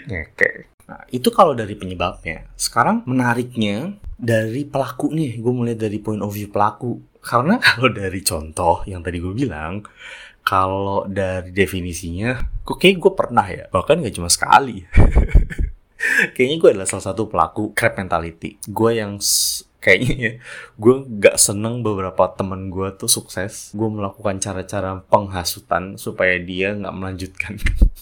Oke. 0.07 0.76
Nah, 0.87 1.03
itu 1.11 1.27
kalau 1.35 1.51
dari 1.51 1.75
penyebabnya. 1.75 2.47
Sekarang 2.55 3.03
menariknya 3.03 3.99
dari 4.15 4.63
pelaku 4.63 5.11
nih, 5.11 5.37
gue 5.43 5.53
mulai 5.53 5.75
dari 5.75 5.99
point 5.99 6.23
of 6.23 6.31
view 6.31 6.47
pelaku. 6.47 7.03
Karena 7.19 7.59
kalau 7.65 7.91
dari 7.91 8.23
contoh 8.23 8.87
yang 8.87 9.03
tadi 9.03 9.19
gue 9.19 9.35
bilang, 9.35 9.83
kalau 10.47 11.03
dari 11.11 11.51
definisinya, 11.51 12.63
kok 12.63 12.79
kayak 12.79 13.03
gue 13.03 13.11
pernah 13.11 13.43
ya, 13.51 13.67
bahkan 13.67 13.99
gak 13.99 14.15
cuma 14.15 14.31
sekali. 14.31 14.79
Kayaknya 16.37 16.57
gue 16.61 16.69
adalah 16.71 16.87
salah 16.87 17.05
satu 17.11 17.25
pelaku 17.25 17.73
crab 17.73 17.97
mentality. 17.97 18.61
Gue 18.69 19.01
yang 19.01 19.17
kayaknya 19.81 20.13
ya, 20.15 20.33
gue 20.77 20.95
gak 21.19 21.35
seneng 21.41 21.81
beberapa 21.81 22.31
temen 22.37 22.69
gue 22.69 22.93
tuh 22.95 23.09
sukses. 23.09 23.73
Gue 23.73 23.89
melakukan 23.89 24.37
cara-cara 24.39 25.03
penghasutan 25.09 25.97
supaya 25.99 26.37
dia 26.39 26.77
gak 26.77 26.95
melanjutkan. 26.95 27.57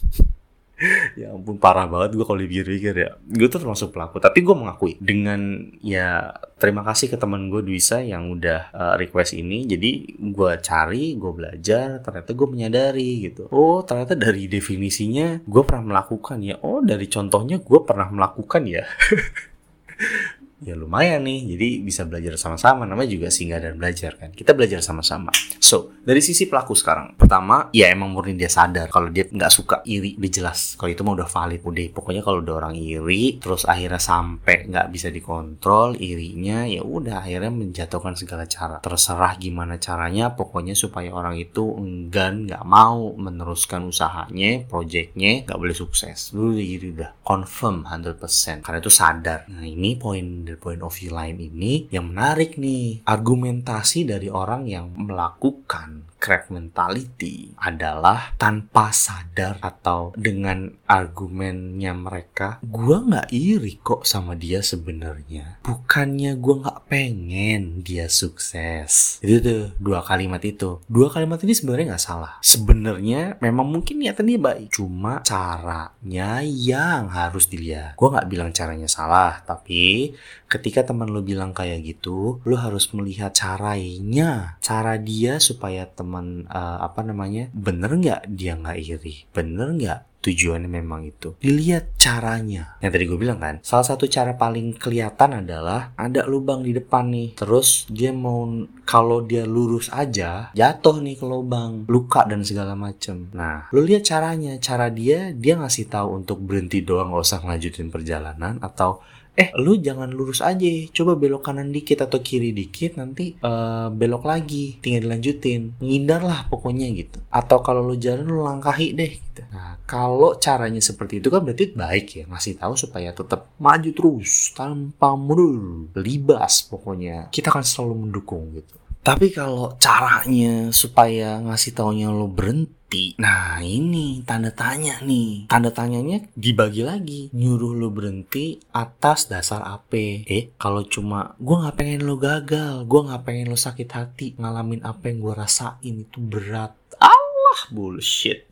ya 1.19 1.31
ampun 1.31 1.55
parah 1.55 1.87
banget 1.87 2.19
gue 2.19 2.25
kalau 2.27 2.39
dipikir-pikir 2.39 2.95
ya. 2.95 3.11
Gue 3.23 3.47
tuh 3.47 3.63
termasuk 3.63 3.95
pelaku 3.95 4.19
tapi 4.19 4.43
gue 4.43 4.55
mengakui 4.55 4.99
dengan 4.99 5.71
ya 5.79 6.35
terima 6.59 6.83
kasih 6.83 7.11
ke 7.11 7.17
teman 7.19 7.47
gue 7.47 7.63
Duisa 7.63 8.03
yang 8.03 8.31
udah 8.31 8.75
uh, 8.75 8.95
request 8.99 9.35
ini. 9.35 9.63
Jadi 9.65 10.19
gue 10.19 10.51
cari 10.59 11.15
gue 11.15 11.31
belajar 11.31 12.03
ternyata 12.03 12.31
gue 12.35 12.47
menyadari 12.47 13.31
gitu. 13.31 13.47
Oh 13.55 13.83
ternyata 13.87 14.13
dari 14.19 14.51
definisinya 14.51 15.43
gue 15.43 15.63
pernah 15.63 15.95
melakukan 15.95 16.43
ya. 16.43 16.55
Oh 16.63 16.83
dari 16.83 17.07
contohnya 17.07 17.57
gue 17.63 17.79
pernah 17.87 18.07
melakukan 18.11 18.63
ya 18.67 18.83
ya 20.63 20.77
lumayan 20.77 21.27
nih. 21.27 21.55
Jadi 21.55 21.67
bisa 21.83 22.07
belajar 22.07 22.39
sama-sama. 22.39 22.87
Namanya 22.87 23.11
juga 23.11 23.27
singgah 23.27 23.59
dan 23.59 23.75
belajar 23.75 24.15
kan? 24.15 24.31
Kita 24.31 24.55
belajar 24.55 24.79
sama-sama. 24.79 25.33
So 25.59 25.97
dari 26.05 26.21
sisi 26.23 26.47
pelaku 26.47 26.77
sekarang. 26.77 27.17
Pertama 27.19 27.67
ya 27.75 27.91
emang 27.91 28.13
murni 28.13 28.37
dia 28.37 28.47
sadar. 28.47 28.87
Kalau 28.87 29.11
dia 29.11 29.27
nggak 29.27 29.51
suka 29.51 29.81
iri 29.83 30.15
udah 30.15 30.31
jelas. 30.31 30.79
Kalau 30.79 30.89
itu 30.93 31.01
mah 31.03 31.17
udah 31.19 31.27
valid 31.27 31.61
udah. 31.65 31.85
Pokoknya 31.91 32.21
kalau 32.23 32.39
udah 32.39 32.55
orang 32.55 32.75
iri 32.77 33.41
terus 33.41 33.67
akhirnya 33.67 33.99
sampai 33.99 34.69
nggak 34.69 34.87
bisa 34.93 35.11
dikontrol 35.11 35.99
irinya 35.99 36.63
ya 36.63 36.85
udah. 36.85 37.25
Akhirnya 37.25 37.51
menjatuhkan 37.51 38.15
segala 38.15 38.47
cara. 38.47 38.79
Terserah 38.79 39.35
gimana 39.41 39.81
caranya. 39.81 40.31
Pokoknya 40.37 40.77
supaya 40.77 41.11
orang 41.11 41.35
itu 41.35 41.75
enggan 41.75 42.47
nggak 42.47 42.63
mau 42.63 43.11
meneruskan 43.17 43.83
usahanya 43.89 44.63
projectnya 44.69 45.43
nggak 45.43 45.59
boleh 45.59 45.75
sukses. 45.75 46.31
Dulu 46.31 46.55
iri 46.55 46.93
udah. 46.95 47.17
Confirm 47.25 47.83
100% 47.89 48.61
karena 48.61 48.79
itu 48.79 48.93
sadar. 48.93 49.49
Nah 49.49 49.65
ini 49.65 49.97
poin 49.97 50.44
dari 50.45 50.57
point 50.61 50.85
of 50.85 50.93
view 50.93 51.11
lain 51.11 51.41
ini 51.41 51.89
yang 51.89 52.13
menarik 52.13 52.55
nih 52.61 53.01
argumentasi 53.03 54.05
dari 54.05 54.29
orang 54.29 54.69
yang 54.69 54.93
melakukan 54.93 56.05
crab 56.25 56.49
mentality 56.49 57.53
adalah 57.61 58.33
tanpa 58.41 58.89
sadar 58.89 59.61
atau 59.61 60.09
dengan 60.17 60.73
argumennya 60.89 61.93
mereka 61.93 62.57
gue 62.65 62.97
nggak 62.97 63.29
iri 63.29 63.77
kok 63.77 64.09
sama 64.09 64.33
dia 64.33 64.65
sebenarnya. 64.65 65.61
Bukannya 65.61 66.33
gue 66.33 66.55
nggak 66.65 66.89
pengen 66.89 67.85
dia 67.85 68.09
sukses. 68.09 69.21
Itu 69.21 69.37
tuh 69.45 69.63
dua 69.77 70.01
kalimat 70.01 70.41
itu. 70.41 70.81
Dua 70.89 71.13
kalimat 71.13 71.37
ini 71.45 71.53
sebenarnya 71.53 71.93
nggak 71.93 72.05
salah. 72.09 72.41
Sebenarnya 72.41 73.37
memang 73.37 73.69
mungkin 73.69 74.01
niatan 74.01 74.25
dia 74.25 74.41
baik. 74.41 74.73
Cuma 74.73 75.21
caranya 75.21 76.41
yang 76.41 77.13
harus 77.13 77.45
dilihat. 77.45 77.93
Gue 77.93 78.09
nggak 78.09 78.29
bilang 78.33 78.49
caranya 78.49 78.89
salah 78.89 79.45
tapi 79.45 80.17
ketika 80.55 80.87
teman 80.87 81.11
lo 81.11 81.19
bilang 81.19 81.51
kayak 81.51 81.83
gitu 81.83 82.39
lo 82.41 82.55
harus 82.55 82.87
melihat 82.95 83.35
caranya 83.35 84.55
cara 84.63 84.95
dia 84.95 85.37
supaya 85.43 85.83
teman 85.85 86.47
uh, 86.47 86.79
apa 86.79 87.03
namanya 87.03 87.51
bener 87.51 87.91
nggak 87.95 88.21
dia 88.31 88.55
nggak 88.55 88.77
iri? 88.79 89.15
Bener 89.35 89.75
nggak 89.75 89.99
tujuannya 90.25 90.65
memang 90.65 91.05
itu? 91.05 91.37
Dilihat 91.37 92.01
caranya. 92.01 92.81
Yang 92.81 92.91
tadi 92.97 93.03
gue 93.05 93.19
bilang 93.21 93.37
kan 93.37 93.55
salah 93.61 93.85
satu 93.85 94.09
cara 94.09 94.33
paling 94.33 94.73
kelihatan 94.73 95.45
adalah 95.45 95.93
ada 95.93 96.25
lubang 96.25 96.65
di 96.65 96.73
depan 96.73 97.13
nih. 97.13 97.37
Terus 97.37 97.85
dia 97.93 98.09
mau 98.09 98.49
kalau 98.89 99.21
dia 99.21 99.45
lurus 99.45 99.93
aja 99.93 100.49
jatuh 100.57 100.97
nih 101.05 101.21
ke 101.21 101.25
lubang. 101.29 101.85
Luka 101.85 102.25
dan 102.25 102.41
segala 102.41 102.73
macem. 102.73 103.29
Nah 103.37 103.69
lu 103.69 103.85
lihat 103.85 104.01
caranya. 104.09 104.57
Cara 104.57 104.89
dia 104.89 105.29
dia 105.29 105.61
ngasih 105.61 105.85
tahu 105.93 106.25
untuk 106.25 106.41
berhenti 106.41 106.81
doang 106.81 107.13
gak 107.13 107.21
usah 107.21 107.39
ngelanjutin 107.45 107.93
perjalanan 107.93 108.57
atau 108.65 109.05
eh. 109.35 109.49
Lu 109.59 109.77
jangan 109.79 110.09
lurus 110.11 110.39
aja. 110.39 110.67
Coba 110.91 111.19
belok 111.19 111.47
kanan 111.47 111.71
dikit 111.71 112.03
atau 112.03 112.19
kiri 112.23 112.55
dikit 112.55 112.99
nanti 112.99 113.35
uh, 113.43 113.91
belok 113.91 114.23
lagi. 114.27 114.79
Tinggal 114.79 115.07
dilanjutin. 115.07 115.79
Ngindar 115.79 116.23
lah 116.23 116.47
pokoknya 116.47 116.87
gitu. 116.95 117.19
Atau 117.29 117.59
kalau 117.61 117.83
lu 117.83 117.95
jalan 117.99 118.27
lu 118.27 118.43
langkahi 118.43 118.95
deh 118.95 119.11
gitu. 119.19 119.41
Nah 119.51 119.79
kalau 119.83 120.39
caranya 120.39 120.79
seperti 120.79 121.19
itu 121.19 121.27
kan 121.27 121.43
berarti 121.43 121.75
baik 121.75 122.05
ya. 122.15 122.23
Ngasih 122.31 122.55
tahu 122.59 122.73
supaya 122.79 123.11
tetap 123.11 123.51
maju 123.59 123.89
terus 123.91 124.55
tanpa 124.55 125.13
mundur. 125.19 125.91
Libas 125.99 126.63
pokoknya. 126.65 127.29
Kita 127.29 127.51
akan 127.51 127.63
selalu 127.63 128.07
mendukung 128.07 128.55
gitu 128.55 128.84
tapi 129.05 129.29
kalau 129.29 129.77
caranya 129.77 130.73
supaya 130.73 131.37
ngasih 131.37 131.77
taunya 131.77 132.09
lo 132.09 132.25
berhenti, 132.25 133.13
nah 133.21 133.61
ini 133.61 134.25
tanda 134.25 134.49
tanya 134.49 134.97
nih. 135.05 135.45
Tanda 135.45 135.69
tanyanya 135.69 136.25
dibagi 136.33 136.81
lagi. 136.81 137.29
Nyuruh 137.29 137.77
lo 137.77 137.93
berhenti 137.93 138.57
atas 138.73 139.29
dasar 139.29 139.61
apa? 139.61 140.25
Eh, 140.25 140.57
kalau 140.57 140.81
cuma 140.89 141.37
gue 141.37 141.53
nggak 141.53 141.77
pengen 141.77 142.01
lo 142.09 142.17
gagal, 142.17 142.89
gue 142.89 143.01
nggak 143.05 143.21
pengen 143.21 143.53
lo 143.53 143.57
sakit 143.61 143.89
hati, 143.93 144.33
ngalamin 144.41 144.81
apa 144.81 145.13
yang 145.13 145.21
gue 145.21 145.33
rasain 145.37 145.95
itu 146.01 146.17
berat. 146.17 146.73
Allah 146.97 147.59
bullshit. 147.69 148.49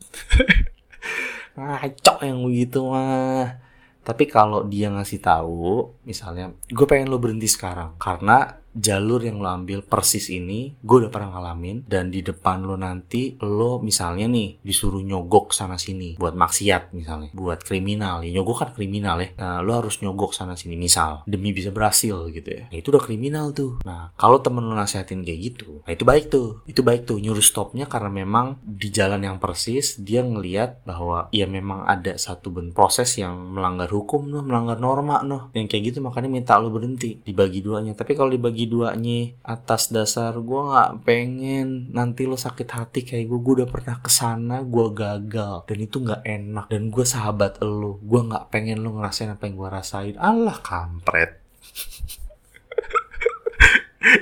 Ngaco 1.57 2.21
yang 2.21 2.45
begitu 2.45 2.85
mah. 2.85 3.57
Tapi 4.05 4.29
kalau 4.29 4.67
dia 4.69 4.93
ngasih 4.93 5.17
tahu, 5.17 5.97
misalnya, 6.05 6.53
gue 6.69 6.85
pengen 6.85 7.09
lo 7.09 7.17
berhenti 7.17 7.49
sekarang 7.49 7.97
karena 7.97 8.61
jalur 8.73 9.21
yang 9.21 9.37
lo 9.39 9.49
ambil 9.53 9.85
persis 9.85 10.33
ini 10.33 10.73
gue 10.81 11.05
udah 11.05 11.11
pernah 11.13 11.37
ngalamin 11.37 11.85
dan 11.85 12.09
di 12.09 12.25
depan 12.25 12.65
lo 12.65 12.73
nanti 12.73 13.37
lo 13.39 13.77
misalnya 13.79 14.25
nih 14.25 14.59
disuruh 14.65 15.01
nyogok 15.05 15.53
sana 15.53 15.77
sini 15.77 16.17
buat 16.17 16.33
maksiat 16.33 16.93
misalnya 16.97 17.29
buat 17.31 17.61
kriminal. 17.61 18.25
Ya 18.25 18.33
nyogok 18.33 18.65
kan 18.65 18.69
kriminal 18.73 19.21
ya. 19.21 19.29
Nah, 19.37 19.61
lo 19.61 19.77
harus 19.77 20.01
nyogok 20.01 20.33
sana 20.33 20.57
sini 20.57 20.75
misal 20.75 21.21
demi 21.29 21.53
bisa 21.53 21.69
berhasil 21.69 22.29
gitu 22.33 22.49
ya. 22.49 22.63
Nah, 22.69 22.77
itu 22.77 22.89
udah 22.89 23.03
kriminal 23.03 23.53
tuh. 23.53 23.79
Nah 23.85 24.09
kalau 24.17 24.41
temen 24.41 24.65
lo 24.65 24.73
nasihatin 24.73 25.21
kayak 25.21 25.39
gitu 25.53 25.85
nah 25.85 25.91
itu 25.93 26.03
baik 26.03 26.33
tuh. 26.33 26.65
Itu 26.65 26.81
baik 26.81 27.05
tuh 27.05 27.21
nyuruh 27.21 27.43
stopnya 27.45 27.85
karena 27.85 28.09
memang 28.09 28.57
di 28.65 28.89
jalan 28.89 29.21
yang 29.21 29.37
persis 29.37 30.01
dia 30.01 30.25
ngelihat 30.25 30.81
bahwa 30.83 31.29
ya 31.29 31.45
memang 31.45 31.85
ada 31.85 32.17
satu 32.17 32.49
ben 32.49 32.73
proses 32.73 33.13
yang 33.21 33.53
melanggar 33.53 33.89
hukum 33.93 34.25
noh 34.25 34.41
melanggar 34.41 34.81
norma 34.81 35.21
noh. 35.21 35.53
Yang 35.53 35.67
kayak 35.69 35.83
gitu 35.93 35.99
makanya 36.01 36.29
minta 36.31 36.57
lo 36.57 36.73
berhenti 36.73 37.21
dibagi 37.21 37.61
duanya. 37.61 37.93
Tapi 37.93 38.17
kalau 38.17 38.33
dibagi 38.33 38.62
bagi 38.63 38.71
duanya 38.71 39.35
atas 39.43 39.91
dasar. 39.91 40.39
Gue 40.39 40.71
nggak 40.71 41.03
pengen 41.03 41.91
nanti 41.91 42.23
lo 42.23 42.39
sakit 42.39 42.69
hati 42.71 43.03
kayak 43.03 43.27
gue 43.27 43.39
gue 43.43 43.53
udah 43.59 43.67
pernah 43.67 43.99
ke 43.99 44.07
sana 44.07 44.63
gue 44.63 44.87
gagal. 44.95 45.67
Dan 45.67 45.83
itu 45.83 45.99
nggak 45.99 46.23
enak. 46.23 46.71
Dan 46.71 46.87
gue 46.87 47.03
sahabat 47.03 47.59
lo 47.59 47.99
gue 47.99 48.21
nggak 48.23 48.47
pengen 48.47 48.79
lo 48.79 48.95
ngerasain 48.95 49.35
apa 49.35 49.51
yang 49.51 49.59
gue 49.59 49.67
rasain. 49.67 50.15
Allah 50.15 50.55
kampret. 50.63 51.43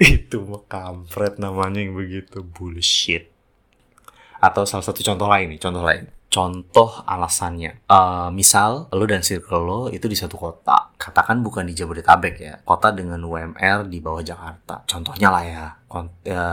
Itu 0.02 0.50
mah 0.50 0.66
kampret 0.66 1.38
namanya 1.38 1.86
yang 1.86 1.94
begitu. 1.94 2.42
Bullshit. 2.42 3.30
Atau 4.42 4.66
salah 4.66 4.82
satu 4.82 5.06
contoh 5.06 5.30
lain 5.30 5.54
nih 5.54 5.62
contoh 5.62 5.86
lain 5.86 6.10
contoh 6.32 7.04
alasannya. 7.04 7.84
Uh, 7.92 8.32
misal 8.32 8.88
lo 8.96 9.04
dan 9.04 9.20
circle 9.22 9.62
lo 9.62 9.82
itu 9.92 10.08
di 10.08 10.16
satu 10.16 10.40
kota, 10.40 10.96
katakan 10.96 11.44
bukan 11.44 11.68
di 11.68 11.76
Jabodetabek 11.76 12.36
ya, 12.40 12.56
kota 12.64 12.96
dengan 12.96 13.20
UMR 13.20 13.92
di 13.92 14.00
bawah 14.00 14.24
Jakarta. 14.24 14.88
Contohnya 14.88 15.28
lah 15.28 15.44
ya, 15.44 15.66
ya, 16.24 16.44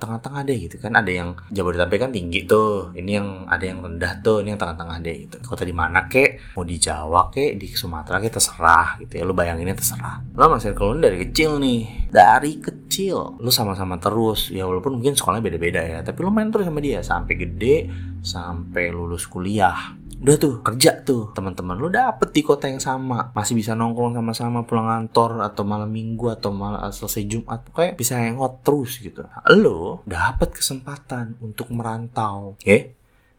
tengah-tengah 0.00 0.40
deh 0.48 0.58
gitu 0.68 0.76
kan. 0.80 0.96
Ada 0.96 1.10
yang 1.12 1.28
Jabodetabek 1.52 2.08
kan 2.08 2.10
tinggi 2.10 2.48
tuh. 2.48 2.96
Ini 2.96 3.10
yang 3.20 3.28
ada 3.44 3.64
yang 3.64 3.84
rendah 3.84 4.24
tuh 4.24 4.40
ini 4.40 4.56
yang 4.56 4.60
tengah-tengah 4.60 4.96
deh 5.04 5.16
gitu. 5.28 5.36
Kota 5.44 5.68
di 5.68 5.76
mana 5.76 6.08
kek 6.08 6.56
mau 6.56 6.64
di 6.64 6.80
Jawa 6.80 7.28
kek 7.28 7.60
di 7.60 7.68
Sumatera 7.68 8.22
kek 8.22 8.32
terserah 8.32 8.96
gitu 9.04 9.20
ya. 9.20 9.22
Lu 9.28 9.36
bayanginnya 9.36 9.76
terserah. 9.76 10.24
Lo 10.32 10.48
masih 10.48 10.72
kalau 10.72 10.96
dari 10.96 11.28
kecil 11.28 11.60
nih. 11.60 12.08
Dari 12.08 12.62
kecil. 12.62 13.36
Lu 13.36 13.50
sama-sama 13.52 14.00
terus. 14.00 14.48
Ya 14.48 14.64
walaupun 14.64 14.96
mungkin 14.96 15.12
sekolahnya 15.12 15.44
beda-beda 15.44 15.82
ya. 15.84 15.98
Tapi 16.00 16.18
lu 16.24 16.32
main 16.32 16.48
terus 16.48 16.64
sama 16.64 16.80
dia. 16.80 17.04
Sampai 17.04 17.34
gede 17.36 17.90
sampai 18.18 18.90
lulus 18.90 19.30
kuliah 19.30 19.97
udah 20.18 20.36
tuh 20.36 20.54
kerja 20.66 20.98
tuh 21.06 21.30
teman-teman 21.30 21.78
lu 21.78 21.88
dapet 21.88 22.34
di 22.34 22.42
kota 22.42 22.66
yang 22.66 22.82
sama 22.82 23.30
masih 23.38 23.54
bisa 23.54 23.78
nongkrong 23.78 24.18
sama-sama 24.18 24.66
pulang 24.66 24.90
kantor 24.90 25.46
atau 25.46 25.62
malam 25.62 25.86
minggu 25.86 26.34
atau 26.34 26.50
malam 26.50 26.90
selesai 26.90 27.22
Jumat 27.30 27.62
kayak 27.70 27.94
bisa 27.94 28.18
hangout 28.18 28.66
terus 28.66 28.98
gitu 28.98 29.22
lo 29.54 30.02
dapet 30.10 30.50
kesempatan 30.50 31.38
untuk 31.38 31.70
merantau 31.70 32.58
oke 32.58 32.62
okay? 32.66 32.98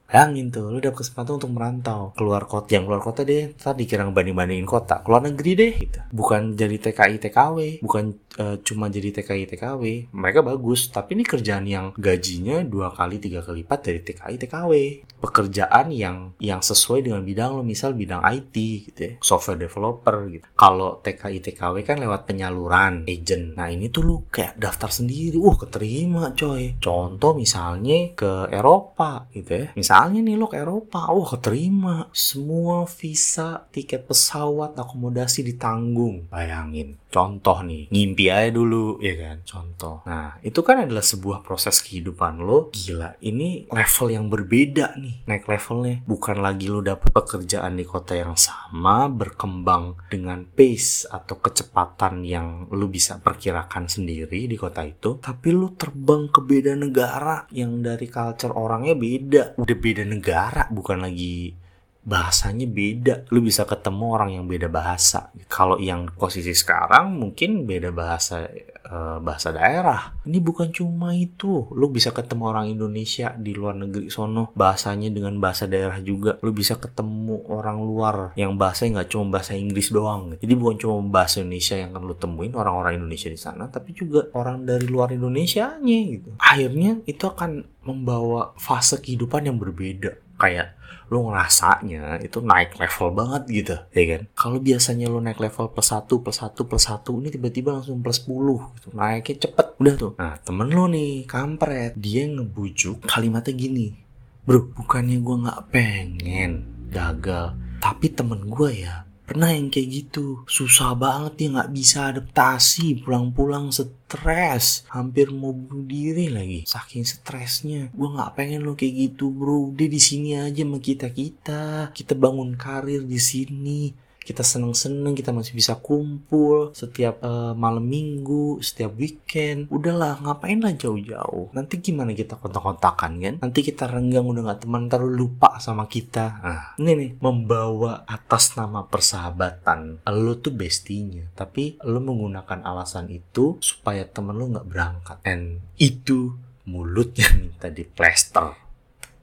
Bayangin 0.09 0.49
tuh, 0.49 0.73
lu 0.73 0.81
dapet 0.81 1.05
kesempatan 1.05 1.37
untuk 1.37 1.53
merantau 1.53 2.17
keluar 2.17 2.49
kota. 2.49 2.73
Yang 2.73 2.89
keluar 2.89 3.01
kota 3.05 3.21
deh, 3.21 3.53
tadi 3.53 3.85
kira 3.85 4.09
ngebanding-bandingin 4.09 4.65
kota. 4.65 5.05
Keluar 5.05 5.21
negeri 5.21 5.51
deh, 5.53 5.71
gitu. 5.85 6.01
Bukan 6.09 6.57
jadi 6.57 6.81
TKI 6.81 7.21
TKW, 7.21 7.85
bukan 7.85 8.17
uh, 8.37 8.57
cuma 8.65 8.89
jadi 8.89 9.13
TKI 9.13 9.45
TKW. 9.55 10.11
Mereka 10.11 10.43
bagus, 10.43 10.89
tapi 10.89 11.15
ini 11.15 11.23
kerjaan 11.23 11.65
yang 11.69 11.93
gajinya 11.95 12.65
dua 12.65 12.91
kali 12.91 13.21
tiga 13.21 13.45
kali 13.45 13.63
lipat 13.63 13.79
dari 13.85 13.99
TKI 14.01 14.35
TKW. 14.39 14.73
Pekerjaan 15.19 15.91
yang 15.91 16.31
yang 16.39 16.63
sesuai 16.63 17.05
dengan 17.05 17.21
bidang 17.23 17.59
lo, 17.59 17.63
misal 17.63 17.91
bidang 17.95 18.23
IT, 18.23 18.55
gitu 18.87 18.99
ya, 18.99 19.13
software 19.19 19.59
developer, 19.59 20.31
gitu. 20.31 20.47
Kalau 20.55 21.03
TKI 21.03 21.43
TKW 21.43 21.83
kan 21.83 21.99
lewat 21.99 22.25
penyaluran, 22.27 23.03
agent. 23.03 23.59
Nah 23.59 23.67
ini 23.67 23.91
tuh 23.91 24.03
lu 24.03 24.15
kayak 24.31 24.55
daftar 24.55 24.89
sendiri, 24.89 25.35
uh 25.35 25.55
keterima 25.59 26.31
coy. 26.33 26.79
Contoh 26.79 27.35
misalnya 27.35 28.15
ke 28.15 28.47
Eropa, 28.51 29.27
gitu 29.35 29.51
ya. 29.53 29.67
Misal 29.75 30.09
misalnya 30.09 30.31
nih 30.31 30.39
lo 30.39 30.47
ke 30.47 30.57
Eropa, 30.57 31.11
wah 31.11 31.27
keterima. 31.27 32.07
Semua 32.15 32.87
visa, 32.87 33.67
tiket 33.69 34.07
pesawat, 34.07 34.73
akomodasi 34.79 35.43
ditanggung. 35.43 36.31
Bayangin. 36.31 36.95
Contoh 37.09 37.65
nih, 37.65 37.89
ngimpi 37.89 38.29
aja 38.29 38.53
dulu, 38.53 39.01
ya 39.01 39.17
kan? 39.17 39.41
Contoh. 39.41 40.05
Nah, 40.05 40.37
itu 40.45 40.61
kan 40.61 40.85
adalah 40.85 41.01
sebuah 41.01 41.41
proses 41.41 41.81
kehidupan 41.81 42.37
lo. 42.37 42.69
Gila, 42.69 43.17
ini 43.25 43.65
level 43.73 44.07
yang 44.13 44.29
berbeda 44.29 44.93
nih. 44.93 45.25
Naik 45.25 45.49
levelnya. 45.49 46.05
Bukan 46.05 46.37
lagi 46.45 46.69
lo 46.69 46.85
dapet 46.85 47.09
pekerjaan 47.09 47.81
di 47.81 47.85
kota 47.85 48.13
yang 48.13 48.37
sama, 48.37 49.09
berkembang 49.09 49.97
dengan 50.13 50.45
pace 50.45 51.09
atau 51.09 51.41
kecepatan 51.41 52.21
yang 52.21 52.69
lo 52.69 52.85
bisa 52.85 53.17
perkirakan 53.17 53.89
sendiri 53.89 54.45
di 54.45 54.53
kota 54.53 54.85
itu. 54.85 55.17
Tapi 55.17 55.49
lo 55.49 55.73
terbang 55.73 56.29
ke 56.29 56.45
beda 56.45 56.77
negara 56.77 57.49
yang 57.49 57.81
dari 57.81 58.05
culture 58.05 58.53
orangnya 58.53 58.93
beda. 58.93 59.43
Udah 59.57 59.77
beda 59.81 60.05
negara 60.05 60.69
bukan 60.69 61.01
lagi 61.01 61.57
bahasanya 62.03 62.65
beda. 62.65 63.29
Lu 63.29 63.43
bisa 63.43 63.67
ketemu 63.67 64.05
orang 64.15 64.29
yang 64.39 64.45
beda 64.47 64.71
bahasa. 64.71 65.29
Kalau 65.51 65.77
yang 65.77 66.09
posisi 66.15 66.55
sekarang 66.55 67.19
mungkin 67.19 67.67
beda 67.67 67.91
bahasa 67.91 68.47
uh, 68.89 69.17
bahasa 69.21 69.53
daerah. 69.53 70.17
Ini 70.25 70.39
bukan 70.41 70.73
cuma 70.73 71.13
itu. 71.13 71.69
Lu 71.75 71.91
bisa 71.93 72.09
ketemu 72.15 72.43
orang 72.49 72.65
Indonesia 72.71 73.35
di 73.37 73.53
luar 73.53 73.77
negeri 73.77 74.09
sono 74.09 74.51
bahasanya 74.57 75.13
dengan 75.13 75.37
bahasa 75.37 75.69
daerah 75.69 76.01
juga. 76.01 76.41
Lu 76.41 76.55
bisa 76.55 76.81
ketemu 76.81 77.45
orang 77.51 77.77
luar 77.83 78.33
yang 78.33 78.57
bahasanya 78.57 79.01
nggak 79.01 79.09
cuma 79.13 79.39
bahasa 79.39 79.53
Inggris 79.53 79.93
doang. 79.93 80.35
Jadi 80.41 80.53
bukan 80.57 80.75
cuma 80.81 80.97
bahasa 81.05 81.43
Indonesia 81.43 81.75
yang 81.77 81.93
akan 81.93 82.03
lu 82.09 82.15
temuin 82.17 82.53
orang-orang 82.57 82.97
Indonesia 82.97 83.29
di 83.29 83.39
sana 83.39 83.69
tapi 83.69 83.93
juga 83.93 84.25
orang 84.33 84.65
dari 84.65 84.89
luar 84.89 85.13
Indonesia 85.13 85.77
nya 85.79 85.99
gitu. 86.09 86.33
Akhirnya 86.41 87.03
itu 87.05 87.23
akan 87.29 87.67
membawa 87.85 88.57
fase 88.57 88.97
kehidupan 88.97 89.45
yang 89.45 89.57
berbeda. 89.61 90.17
Kayak 90.39 90.78
lo 91.09 91.29
ngerasanya 91.29 92.21
itu 92.21 92.39
naik 92.39 92.77
level 92.77 93.09
banget 93.13 93.43
gitu 93.49 93.75
ya 93.93 94.03
kan? 94.15 94.21
Kalau 94.37 94.57
biasanya 94.61 95.05
lo 95.09 95.19
naik 95.19 95.41
level 95.41 95.73
plus 95.73 95.89
satu 95.89 96.21
plus 96.21 96.37
satu 96.39 96.69
plus 96.69 96.85
satu 96.85 97.17
ini 97.17 97.33
tiba-tiba 97.33 97.75
langsung 97.75 97.99
plus 97.99 98.23
10 98.23 98.77
gitu. 98.77 98.87
Naiknya 98.93 99.35
cepet 99.49 99.67
udah 99.81 99.95
tuh. 99.97 100.11
Nah 100.15 100.37
temen 100.39 100.69
lo 100.69 100.85
nih 100.85 101.25
kampret 101.25 101.97
dia 101.97 102.29
ngebujuk 102.29 103.09
kalimatnya 103.09 103.53
gini 103.57 104.09
bro 104.49 104.65
bukannya 104.65 105.21
gue 105.21 105.35
nggak 105.45 105.61
pengen 105.69 106.65
gagal 106.89 107.53
tapi 107.77 108.09
temen 108.09 108.49
gue 108.49 108.81
ya 108.81 109.05
pernah 109.29 109.53
yang 109.53 109.69
kayak 109.69 109.89
gitu? 109.93 110.41
Susah 110.49 110.97
banget 110.97 111.37
dia 111.37 111.47
nggak 111.53 111.69
bisa 111.69 112.09
adaptasi 112.09 113.05
pulang-pulang 113.05 113.69
stres 113.69 114.89
hampir 114.89 115.29
mau 115.29 115.53
bunuh 115.53 115.85
diri 115.85 116.33
lagi. 116.33 116.65
Saking 116.65 117.05
stresnya. 117.05 117.93
Gue 117.93 118.09
nggak 118.09 118.33
pengen 118.33 118.65
lo 118.65 118.73
kayak 118.73 119.13
gitu 119.13 119.29
bro. 119.29 119.69
Dia 119.77 119.85
di 119.85 120.01
sini 120.01 120.33
aja 120.33 120.65
sama 120.65 120.81
kita 120.81 121.13
kita 121.13 121.93
kita 121.93 122.17
bangun 122.17 122.57
karir 122.57 123.05
di 123.05 123.21
sini 123.21 124.08
kita 124.29 124.45
seneng-seneng 124.45 125.17
kita 125.17 125.33
masih 125.33 125.57
bisa 125.57 125.73
kumpul 125.81 126.69
setiap 126.77 127.17
uh, 127.25 127.57
malam 127.57 127.81
minggu 127.81 128.61
setiap 128.61 128.93
weekend. 128.93 129.65
Udahlah 129.73 130.21
ngapain 130.21 130.61
lah 130.61 130.77
jauh-jauh? 130.77 131.49
Nanti 131.57 131.81
gimana 131.81 132.13
kita 132.13 132.37
kontak-kontakan 132.37 133.17
kan? 133.17 133.35
Nanti 133.41 133.65
kita 133.65 133.89
renggang 133.89 134.29
udah 134.29 134.45
nggak 134.45 134.69
teman 134.69 134.85
ntar 134.85 135.01
lupa 135.01 135.57
sama 135.57 135.89
kita. 135.89 136.45
Nah 136.45 136.63
ini 136.77 136.91
nih 136.93 137.11
membawa 137.17 138.05
atas 138.05 138.53
nama 138.53 138.85
persahabatan. 138.85 140.05
Lo 140.05 140.37
tuh 140.37 140.53
bestinya 140.53 141.25
tapi 141.33 141.81
lo 141.81 141.97
menggunakan 141.97 142.61
alasan 142.61 143.09
itu 143.09 143.57
supaya 143.57 144.05
temen 144.05 144.37
lo 144.37 144.45
nggak 144.45 144.69
berangkat. 144.69 145.17
And 145.25 145.65
itu 145.81 146.37
mulutnya 146.69 147.33
minta 147.33 147.73
di 147.73 147.81
plaster. 147.81 148.53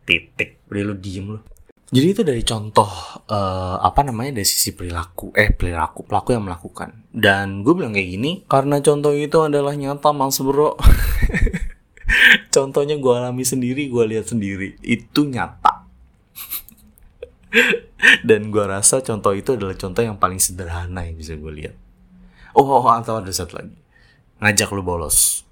Titik. 0.02 0.66
Udah 0.66 0.82
lo 0.82 0.94
diem 0.98 1.30
lo 1.30 1.55
jadi 1.86 2.18
itu 2.18 2.26
dari 2.26 2.42
contoh 2.42 2.90
uh, 3.30 3.78
apa 3.78 4.02
namanya 4.02 4.42
dari 4.42 4.48
sisi 4.48 4.74
perilaku 4.74 5.30
eh 5.38 5.54
perilaku 5.54 6.02
pelaku 6.02 6.34
yang 6.34 6.42
melakukan. 6.42 7.06
Dan 7.14 7.62
gue 7.62 7.78
bilang 7.78 7.94
kayak 7.94 8.10
gini 8.10 8.42
karena 8.50 8.82
contoh 8.82 9.14
itu 9.14 9.38
adalah 9.38 9.70
nyata 9.78 10.10
mas 10.10 10.42
bro. 10.42 10.74
Contohnya 12.54 12.98
gue 12.98 13.12
alami 13.14 13.46
sendiri 13.46 13.86
gue 13.86 14.04
lihat 14.06 14.26
sendiri. 14.34 14.74
Itu 14.82 15.30
nyata. 15.30 15.86
Dan 18.28 18.50
gue 18.50 18.64
rasa 18.66 18.98
contoh 19.06 19.30
itu 19.34 19.54
adalah 19.54 19.78
contoh 19.78 20.02
yang 20.02 20.18
paling 20.18 20.42
sederhana 20.42 21.06
yang 21.06 21.14
bisa 21.14 21.38
gue 21.38 21.52
lihat. 21.54 21.74
Oh, 22.56 22.66
oh, 22.66 22.82
oh 22.82 22.90
atau 22.90 23.22
ada 23.22 23.30
satu 23.30 23.62
lagi. 23.62 23.78
Ngajak 24.42 24.74
lu 24.74 24.82
bolos 24.82 25.45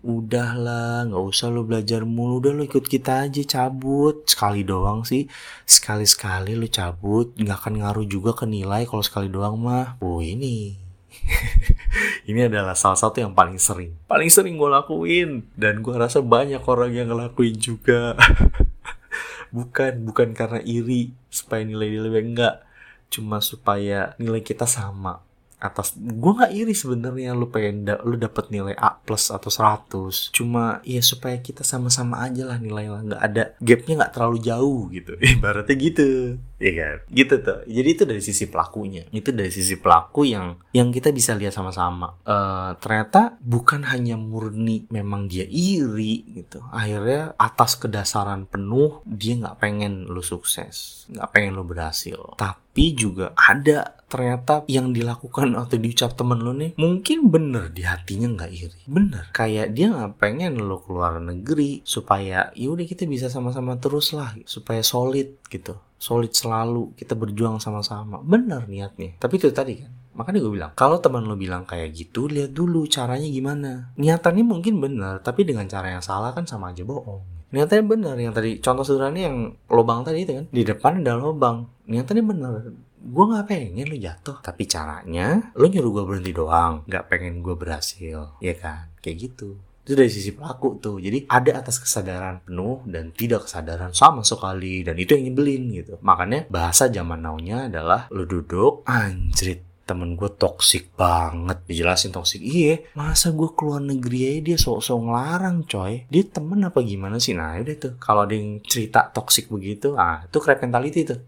udahlah 0.00 1.04
nggak 1.08 1.24
usah 1.24 1.52
lo 1.52 1.64
belajar 1.68 2.08
mulu 2.08 2.40
udah 2.40 2.52
lo 2.56 2.62
ikut 2.64 2.88
kita 2.88 3.28
aja 3.28 3.42
cabut. 3.44 4.24
Sekali 4.24 4.64
doang 4.64 5.04
sih. 5.04 5.28
Sekali 5.68 6.08
sekali 6.08 6.56
lo 6.56 6.68
cabut 6.68 7.36
nggak 7.36 7.58
akan 7.60 7.74
ngaruh 7.84 8.06
juga 8.08 8.32
ke 8.32 8.48
nilai 8.48 8.88
kalau 8.88 9.04
sekali 9.04 9.28
doang 9.28 9.60
mah. 9.60 10.00
Oh 10.00 10.24
ini. 10.24 10.76
Ini 12.30 12.46
adalah 12.46 12.78
salah 12.78 12.96
satu 12.96 13.20
yang 13.20 13.34
paling 13.34 13.58
sering. 13.58 13.92
Paling 14.06 14.30
sering 14.30 14.54
gue 14.56 14.70
lakuin. 14.70 15.44
Dan 15.58 15.82
gue 15.82 15.94
rasa 15.96 16.22
banyak 16.22 16.62
orang 16.64 16.94
yang 16.94 17.10
ngelakuin 17.10 17.56
juga. 17.58 18.14
Bukan 19.56 20.06
bukan 20.06 20.30
karena 20.30 20.62
iri 20.62 21.10
supaya 21.26 21.66
nilai 21.66 21.90
lebih 21.98 22.22
enggak. 22.22 22.62
Cuma 23.10 23.42
supaya 23.42 24.14
nilai 24.22 24.46
kita 24.46 24.62
sama 24.62 25.26
atas 25.60 25.92
gue 25.96 26.32
nggak 26.32 26.52
iri 26.56 26.72
sebenarnya 26.72 27.36
lu 27.36 27.52
pengen 27.52 27.84
da 27.84 28.00
lu 28.00 28.16
dapet 28.16 28.48
nilai 28.48 28.72
A 28.80 28.96
plus 28.96 29.28
atau 29.28 29.52
100 29.52 30.32
cuma 30.32 30.80
ya 30.88 31.04
supaya 31.04 31.36
kita 31.38 31.62
sama-sama 31.62 32.24
aja 32.24 32.48
lah 32.48 32.58
nilai 32.58 32.88
lah. 32.88 33.00
Nggak 33.04 33.22
ada 33.22 33.42
gapnya 33.60 33.94
nggak 34.00 34.12
terlalu 34.16 34.38
jauh 34.40 34.82
gitu. 34.88 35.12
Ibaratnya 35.36 35.76
gitu 35.76 36.40
Iya 36.60 36.72
kan? 36.76 36.96
Gitu 37.08 37.34
tuh. 37.40 37.64
Jadi 37.64 37.88
itu 37.88 38.04
dari 38.04 38.22
sisi 38.22 38.44
pelakunya. 38.52 39.08
Itu 39.08 39.32
dari 39.32 39.48
sisi 39.48 39.80
pelaku 39.80 40.28
yang 40.28 40.60
yang 40.76 40.92
kita 40.92 41.08
bisa 41.08 41.32
lihat 41.32 41.56
sama-sama. 41.56 42.20
Uh, 42.28 42.76
ternyata 42.76 43.40
bukan 43.40 43.88
hanya 43.88 44.20
murni 44.20 44.84
memang 44.92 45.24
dia 45.26 45.48
iri 45.48 46.28
gitu. 46.36 46.60
Akhirnya 46.68 47.32
atas 47.40 47.80
kedasaran 47.80 48.44
penuh 48.44 49.00
dia 49.08 49.40
nggak 49.40 49.56
pengen 49.56 50.04
lu 50.04 50.20
sukses, 50.20 51.08
nggak 51.08 51.30
pengen 51.32 51.56
lu 51.56 51.64
berhasil. 51.64 52.36
Tapi 52.36 52.92
juga 52.92 53.32
ada 53.32 53.96
ternyata 54.10 54.66
yang 54.66 54.90
dilakukan 54.90 55.54
atau 55.54 55.78
diucap 55.78 56.18
temen 56.18 56.42
lu 56.42 56.50
nih 56.50 56.74
mungkin 56.74 57.30
bener 57.30 57.70
di 57.70 57.86
hatinya 57.86 58.26
nggak 58.26 58.50
iri 58.50 58.82
bener 58.90 59.30
kayak 59.30 59.70
dia 59.70 59.94
nggak 59.94 60.18
pengen 60.18 60.58
lu 60.58 60.82
keluar 60.82 61.22
negeri 61.22 61.78
supaya 61.86 62.50
yaudah 62.58 62.90
kita 62.90 63.06
bisa 63.06 63.30
sama-sama 63.30 63.78
terus 63.78 64.10
lah 64.10 64.34
supaya 64.50 64.82
solid 64.82 65.38
gitu 65.46 65.78
solid 66.00 66.32
selalu 66.32 66.96
kita 66.96 67.12
berjuang 67.12 67.60
sama-sama. 67.60 68.24
Benar 68.24 68.64
niatnya. 68.66 69.20
Tapi 69.20 69.36
itu 69.36 69.52
tadi 69.52 69.84
kan 69.84 69.92
makanya 70.10 70.42
gue 70.42 70.52
bilang 70.52 70.72
kalau 70.74 70.98
teman 70.98 71.24
lo 71.24 71.38
bilang 71.38 71.64
kayak 71.64 71.94
gitu 71.94 72.26
lihat 72.26 72.56
dulu 72.56 72.88
caranya 72.88 73.28
gimana. 73.28 73.92
Niatannya 74.00 74.42
mungkin 74.42 74.80
benar 74.80 75.20
tapi 75.20 75.44
dengan 75.44 75.68
cara 75.68 75.92
yang 75.92 76.02
salah 76.02 76.32
kan 76.32 76.48
sama 76.48 76.72
aja 76.72 76.82
bohong. 76.82 77.52
Niatannya 77.52 77.84
benar 77.86 78.16
yang 78.16 78.32
tadi 78.32 78.58
contoh 78.58 78.82
sederhana 78.82 79.20
yang 79.20 79.36
lubang 79.68 80.02
tadi 80.02 80.24
itu 80.24 80.32
kan 80.40 80.46
di 80.48 80.62
depan 80.64 81.04
ada 81.04 81.20
lubang. 81.20 81.68
Niatannya 81.86 82.24
benar. 82.24 82.52
Gue 83.00 83.24
nggak 83.32 83.46
pengen 83.48 83.86
lo 83.88 83.96
jatuh. 83.96 84.36
Tapi 84.44 84.62
caranya 84.68 85.52
lo 85.56 85.68
nyuruh 85.68 85.90
gue 86.00 86.04
berhenti 86.04 86.32
doang. 86.32 86.84
Nggak 86.88 87.04
pengen 87.08 87.44
gue 87.44 87.54
berhasil. 87.56 88.40
Ya 88.40 88.54
kan? 88.56 88.92
Kayak 89.00 89.30
gitu 89.30 89.56
itu 89.84 89.92
dari 89.96 90.10
sisi 90.12 90.30
pelaku 90.36 90.78
tuh. 90.78 90.96
Jadi 91.00 91.24
ada 91.26 91.64
atas 91.64 91.80
kesadaran 91.80 92.44
penuh 92.44 92.84
dan 92.84 93.10
tidak 93.16 93.48
kesadaran 93.48 93.90
sama 93.96 94.22
sekali. 94.22 94.84
Dan 94.84 95.00
itu 95.00 95.16
yang 95.16 95.32
nyebelin 95.32 95.62
gitu. 95.72 95.94
Makanya 96.04 96.46
bahasa 96.52 96.86
zaman 96.92 97.24
now-nya 97.24 97.72
adalah 97.72 98.06
lu 98.12 98.28
duduk 98.28 98.84
anjrit 98.84 99.64
temen 99.88 100.14
gue 100.14 100.30
toksik 100.30 100.94
banget. 100.94 101.66
Dijelasin 101.66 102.14
toksik 102.14 102.38
iya 102.38 102.78
masa 102.94 103.34
gue 103.34 103.50
keluar 103.58 103.82
negeri 103.82 104.30
aja 104.30 104.40
dia 104.52 104.56
sok-sok 104.60 104.98
ngelarang 105.02 105.66
coy? 105.66 106.06
Dia 106.06 106.24
temen 106.28 106.62
apa 106.62 106.78
gimana 106.86 107.18
sih? 107.18 107.34
Nah 107.34 107.58
udah 107.58 107.76
tuh. 107.80 107.92
Kalau 107.98 108.28
ada 108.28 108.36
yang 108.36 108.62
cerita 108.62 109.10
toksik 109.10 109.50
begitu 109.50 109.98
ah 109.98 110.22
itu 110.22 110.38
crap 110.38 110.62
mentality 110.62 111.02
tuh. 111.08 111.20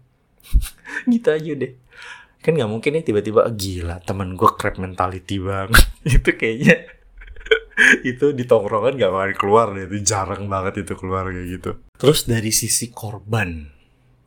Gitu 1.11 1.27
aja 1.27 1.51
deh 1.57 1.73
kan 2.43 2.59
nggak 2.59 2.67
mungkin 2.67 2.99
ya 2.99 3.01
tiba-tiba 3.07 3.47
gila 3.55 4.03
temen 4.03 4.35
gue 4.35 4.51
crap 4.59 4.75
mentality 4.75 5.39
banget. 5.39 5.79
Itu 6.19 6.35
kayaknya 6.35 6.75
itu 8.11 8.31
di 8.31 8.43
tongkrongan 8.45 8.99
gak 8.99 9.11
akan 9.11 9.33
keluar 9.37 9.67
deh 9.73 9.85
itu 9.89 9.97
jarang 10.05 10.45
banget 10.47 10.85
itu 10.85 10.93
keluar 10.97 11.29
kayak 11.29 11.47
gitu. 11.59 11.71
Terus 11.97 12.25
dari 12.25 12.51
sisi 12.53 12.91
korban 12.93 13.73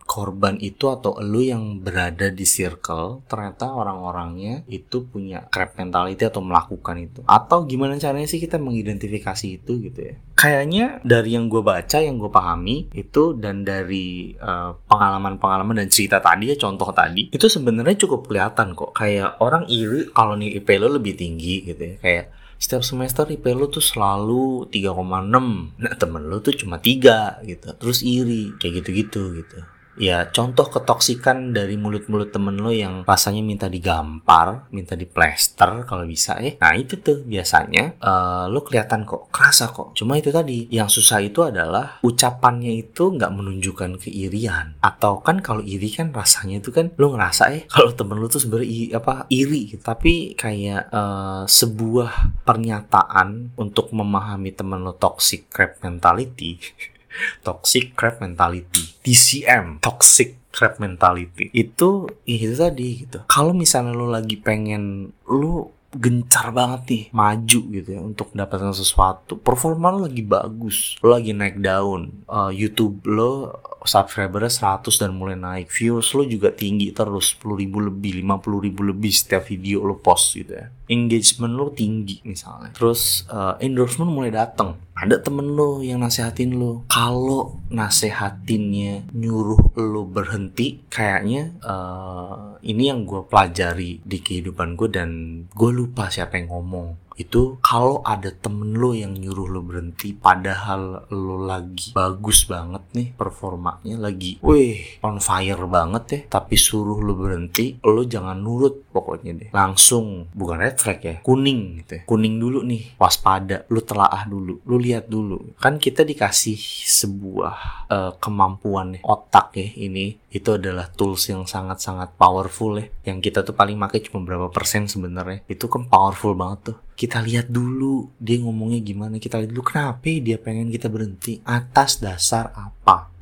korban 0.06 0.54
itu 0.62 0.86
atau 0.86 1.18
lu 1.18 1.42
yang 1.42 1.82
berada 1.82 2.30
di 2.30 2.46
circle 2.46 3.26
ternyata 3.26 3.74
orang-orangnya 3.74 4.62
itu 4.70 5.02
punya 5.10 5.50
crap 5.50 5.74
mentality 5.76 6.22
atau 6.22 6.40
melakukan 6.40 6.96
itu. 7.02 7.20
Atau 7.26 7.66
gimana 7.66 7.98
caranya 7.98 8.30
sih 8.30 8.38
kita 8.38 8.56
mengidentifikasi 8.62 9.46
itu 9.60 9.82
gitu 9.82 10.00
ya? 10.00 10.14
Kayaknya 10.38 11.02
dari 11.02 11.34
yang 11.34 11.50
gue 11.50 11.60
baca 11.60 11.98
yang 11.98 12.22
gue 12.22 12.30
pahami 12.30 12.86
itu 12.94 13.34
dan 13.36 13.66
dari 13.66 14.38
pengalaman 14.38 14.86
pengalaman-pengalaman 14.86 15.76
dan 15.84 15.88
cerita 15.90 16.22
tadi 16.22 16.54
ya 16.54 16.56
contoh 16.56 16.88
tadi 16.94 17.28
itu 17.34 17.46
sebenarnya 17.50 18.06
cukup 18.06 18.30
kelihatan 18.30 18.78
kok. 18.78 18.94
Kayak 18.94 19.42
orang 19.42 19.66
iri 19.66 20.06
kalau 20.14 20.38
nih 20.38 20.62
IP 20.62 20.68
lo 20.78 20.88
lebih 20.96 21.18
tinggi 21.18 21.66
gitu 21.66 21.82
ya. 21.82 21.96
Kayak 21.98 22.26
setiap 22.56 22.82
semester 22.82 23.28
IP 23.28 23.52
lo 23.52 23.68
tuh 23.68 23.84
selalu 23.84 24.72
3,6 24.72 25.76
nah 25.76 25.94
temen 25.94 26.24
lo 26.24 26.40
tuh 26.40 26.56
cuma 26.56 26.80
3 26.80 27.44
gitu. 27.44 27.66
Terus 27.76 27.98
iri 28.00 28.56
kayak 28.56 28.82
gitu-gitu 28.82 29.44
gitu 29.44 29.58
ya 29.96 30.28
contoh 30.28 30.68
ketoksikan 30.68 31.56
dari 31.56 31.80
mulut-mulut 31.80 32.30
temen 32.32 32.56
lo 32.60 32.70
yang 32.72 33.02
rasanya 33.02 33.42
minta 33.42 33.66
digampar, 33.66 34.68
minta 34.70 34.94
diplester 34.94 35.84
kalau 35.88 36.04
bisa 36.04 36.36
ya. 36.40 36.56
Nah 36.60 36.72
itu 36.76 37.00
tuh 37.00 37.24
biasanya 37.24 37.96
uh, 38.00 38.44
lo 38.48 38.62
kelihatan 38.62 39.08
kok 39.08 39.32
kerasa 39.32 39.72
kok. 39.72 39.96
Cuma 39.96 40.20
itu 40.20 40.28
tadi 40.30 40.68
yang 40.68 40.88
susah 40.88 41.24
itu 41.24 41.42
adalah 41.44 41.98
ucapannya 42.04 42.76
itu 42.76 43.16
nggak 43.16 43.32
menunjukkan 43.32 44.00
keirian. 44.00 44.76
Atau 44.80 45.24
kan 45.24 45.40
kalau 45.40 45.64
iri 45.64 45.88
kan 45.92 46.12
rasanya 46.12 46.60
itu 46.60 46.70
kan 46.70 46.92
lo 46.96 47.16
ngerasa 47.16 47.52
eh 47.52 47.62
kalau 47.74 47.92
temen 47.96 48.20
lo 48.20 48.28
tuh 48.28 48.40
sebenarnya 48.44 49.00
apa 49.00 49.24
iri 49.32 49.76
gitu. 49.76 49.82
Tapi 49.82 50.36
kayak 50.36 50.92
uh, 50.92 51.44
sebuah 51.48 52.44
pernyataan 52.44 53.56
untuk 53.56 53.90
memahami 53.96 54.52
temen 54.52 54.84
lo 54.84 54.94
toxic 54.96 55.48
crap 55.48 55.80
mentality 55.80 56.60
toxic 57.42 57.94
crap 57.96 58.22
mentality. 58.22 58.96
TCM 59.04 59.78
toxic 59.78 60.36
crap 60.56 60.80
mentality. 60.80 61.52
Itu 61.52 62.08
itu 62.24 62.54
tadi 62.56 63.04
gitu. 63.04 63.24
Kalau 63.28 63.52
misalnya 63.52 63.92
lo 63.92 64.08
lagi 64.08 64.40
pengen 64.40 65.12
lo 65.28 65.76
gencar 65.96 66.52
banget 66.52 66.82
nih 66.92 67.04
maju 67.14 67.60
gitu 67.72 67.88
ya 67.88 68.00
untuk 68.04 68.28
mendapatkan 68.36 68.74
sesuatu 68.76 69.40
performa 69.40 69.92
lo 69.92 70.08
lagi 70.08 70.24
bagus. 70.24 70.96
Lo 71.04 71.12
lagi 71.12 71.36
naik 71.36 71.60
daun. 71.60 72.24
Uh, 72.24 72.52
YouTube 72.52 73.04
lo 73.04 73.60
subscribernya 73.86 74.50
100 74.50 74.88
dan 74.96 75.12
mulai 75.12 75.36
naik. 75.36 75.68
Views 75.72 76.12
lo 76.16 76.24
juga 76.24 76.52
tinggi 76.52 76.92
terus. 76.92 77.36
10 77.36 77.62
ribu 77.62 77.84
lebih 77.84 78.24
50 78.24 78.64
ribu 78.66 78.80
lebih 78.84 79.12
setiap 79.12 79.44
video 79.48 79.84
lo 79.84 80.00
post 80.00 80.36
gitu 80.40 80.52
ya 80.56 80.66
engagement 80.88 81.54
lo 81.54 81.70
tinggi 81.70 82.22
misalnya. 82.26 82.70
Terus 82.74 83.26
uh, 83.30 83.58
endorsement 83.62 84.10
mulai 84.10 84.32
datang 84.34 84.78
ada 84.96 85.20
temen 85.20 85.52
lo 85.52 85.84
yang 85.84 86.00
nasehatin 86.00 86.56
lo 86.56 86.88
kalau 86.88 87.60
nasehatinnya 87.68 89.04
nyuruh 89.12 89.76
lo 89.76 90.08
berhenti 90.08 90.88
kayaknya 90.88 91.52
uh, 91.60 92.56
ini 92.64 92.88
yang 92.88 93.04
gue 93.04 93.28
pelajari 93.28 94.00
di 94.00 94.18
kehidupan 94.24 94.72
gue 94.72 94.88
dan 94.88 95.10
gue 95.52 95.70
lupa 95.70 96.08
siapa 96.08 96.40
yang 96.40 96.48
ngomong 96.48 97.05
itu 97.16 97.56
kalau 97.64 98.04
ada 98.04 98.28
temen 98.30 98.76
lo 98.76 98.92
yang 98.92 99.16
nyuruh 99.16 99.48
lo 99.48 99.60
berhenti 99.64 100.12
padahal 100.12 101.08
lo 101.08 101.48
lagi 101.48 101.96
bagus 101.96 102.44
banget 102.44 102.84
nih 102.92 103.08
performanya 103.16 103.96
lagi 103.96 104.36
wih 104.44 105.00
on 105.00 105.18
fire 105.18 105.64
banget 105.64 106.04
ya 106.12 106.20
tapi 106.40 106.60
suruh 106.60 107.00
lo 107.00 107.16
berhenti 107.16 107.80
lo 107.80 108.04
jangan 108.04 108.36
nurut 108.36 108.86
pokoknya 108.96 109.32
deh. 109.36 109.48
Langsung 109.52 110.32
bukan 110.32 110.56
red 110.64 110.80
flag 110.80 111.00
ya 111.04 111.14
kuning 111.20 111.84
gitu 111.84 112.00
ya. 112.00 112.02
Kuning 112.08 112.40
dulu 112.40 112.64
nih 112.64 112.96
waspada 112.96 113.68
lo 113.68 113.84
telaah 113.84 114.24
dulu 114.24 114.64
lo 114.64 114.76
lihat 114.80 115.12
dulu. 115.12 115.52
Kan 115.60 115.76
kita 115.76 116.00
dikasih 116.00 116.56
sebuah 116.88 117.56
uh, 117.92 118.12
kemampuan 118.16 118.96
nih, 118.96 119.02
otak 119.04 119.52
ya 119.60 119.68
ini 119.76 120.16
itu 120.32 120.56
adalah 120.56 120.88
tools 120.88 121.28
yang 121.28 121.44
sangat-sangat 121.44 122.16
powerful 122.16 122.80
ya. 122.80 122.88
Yang 123.04 123.30
kita 123.30 123.44
tuh 123.44 123.52
paling 123.52 123.76
pakai 123.76 124.00
cuma 124.08 124.24
berapa 124.24 124.48
persen 124.48 124.88
sebenarnya. 124.88 125.44
Itu 125.44 125.68
kan 125.68 125.84
powerful 125.84 126.32
banget 126.32 126.72
tuh 126.72 126.76
kita 126.96 127.20
lihat 127.20 127.52
dulu 127.52 128.08
dia 128.16 128.40
ngomongnya 128.40 128.80
gimana. 128.80 129.20
Kita 129.20 129.36
lihat 129.36 129.52
dulu 129.52 129.68
kenapa 129.68 130.08
dia 130.08 130.40
pengen 130.40 130.72
kita 130.72 130.88
berhenti? 130.88 131.44
Atas 131.44 132.00
dasar 132.00 132.50
apa? 132.56 133.12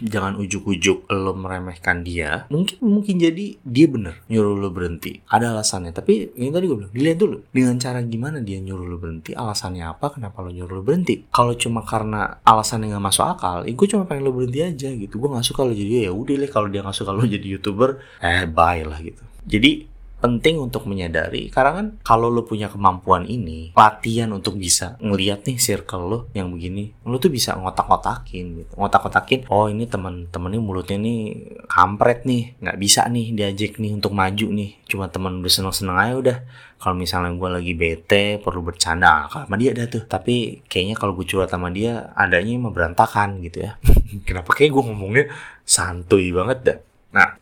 Jangan 0.00 0.40
ujuk-ujuk 0.40 1.12
lo 1.12 1.36
meremehkan 1.36 2.00
dia. 2.00 2.48
Mungkin 2.48 2.80
mungkin 2.80 3.20
jadi 3.20 3.60
dia 3.60 3.86
bener 3.90 4.24
nyuruh 4.32 4.56
lo 4.56 4.72
berhenti. 4.72 5.20
Ada 5.28 5.52
alasannya 5.52 5.92
tapi 5.92 6.32
ini 6.40 6.48
tadi 6.48 6.64
gue 6.64 6.78
bilang 6.80 6.94
dilihat 6.96 7.18
dulu. 7.20 7.36
Dengan 7.52 7.76
cara 7.76 8.00
gimana 8.00 8.40
dia 8.40 8.56
nyuruh 8.64 8.88
lo 8.88 8.96
berhenti? 8.96 9.36
Alasannya 9.36 9.84
apa? 9.84 10.16
Kenapa 10.16 10.40
lo 10.40 10.48
nyuruh 10.48 10.80
lo 10.80 10.82
berhenti? 10.86 11.28
Kalau 11.28 11.52
cuma 11.60 11.84
karena 11.84 12.40
alasannya 12.40 12.96
nggak 12.96 13.04
masuk 13.04 13.26
akal 13.28 13.68
eh, 13.68 13.76
gue 13.76 13.86
cuma 13.92 14.08
pengen 14.08 14.24
lo 14.24 14.32
berhenti 14.32 14.64
aja 14.64 14.88
gitu. 14.88 15.20
Gue 15.20 15.28
nggak 15.28 15.44
suka 15.44 15.68
lo 15.68 15.76
jadi 15.76 16.08
ya 16.08 16.12
udah 16.16 16.34
deh 16.40 16.48
kalau 16.48 16.72
dia 16.72 16.80
nggak 16.80 16.96
suka 16.96 17.12
lo 17.12 17.28
jadi 17.28 17.44
youtuber 17.44 18.00
eh 18.24 18.48
bye 18.48 18.80
lah 18.88 19.04
gitu. 19.04 19.20
Jadi 19.44 19.99
penting 20.20 20.60
untuk 20.60 20.86
menyadari. 20.86 21.48
Karena 21.48 21.72
kan 21.82 21.86
kalau 22.04 22.28
lo 22.28 22.44
punya 22.44 22.68
kemampuan 22.68 23.26
ini 23.26 23.72
latihan 23.74 24.30
untuk 24.30 24.60
bisa 24.60 25.00
ngeliat 25.00 25.48
nih 25.48 25.56
circle 25.56 26.04
lo 26.06 26.18
yang 26.36 26.52
begini 26.52 26.92
lo 27.08 27.16
tuh 27.16 27.32
bisa 27.32 27.56
ngotak-ngotakin 27.56 28.44
gitu. 28.62 28.72
Ngotak-ngotakin 28.76 29.48
oh 29.48 29.66
ini 29.66 29.88
teman-teman 29.88 30.60
mulutnya 30.60 31.00
nih 31.00 31.50
kampret 31.66 32.28
nih 32.28 32.54
nggak 32.60 32.78
bisa 32.78 33.08
nih 33.08 33.32
diajak 33.32 33.80
nih 33.80 33.96
untuk 33.96 34.12
maju 34.12 34.46
nih. 34.52 34.70
Cuma 34.86 35.08
teman 35.08 35.40
udah 35.40 35.52
seneng-seneng 35.52 35.96
aja 35.96 36.14
udah. 36.14 36.38
Kalau 36.80 36.96
misalnya 36.96 37.36
gue 37.36 37.48
lagi 37.52 37.72
bete 37.76 38.24
perlu 38.40 38.64
bercanda 38.64 39.28
sama 39.28 39.56
dia 39.56 39.72
ada 39.72 39.88
tuh. 39.88 40.04
Tapi 40.04 40.64
kayaknya 40.68 40.96
kalau 40.96 41.12
gue 41.16 41.28
curhat 41.28 41.52
sama 41.52 41.68
dia 41.72 42.12
adanya 42.16 42.56
mah 42.56 42.72
berantakan 42.72 43.40
gitu 43.44 43.64
ya. 43.68 43.76
Kenapa 44.28 44.52
kayak 44.56 44.72
gue 44.72 44.82
ngomongnya 44.88 45.24
santuy 45.64 46.32
banget 46.32 46.58
dah. 46.64 46.78
Nah 47.16 47.39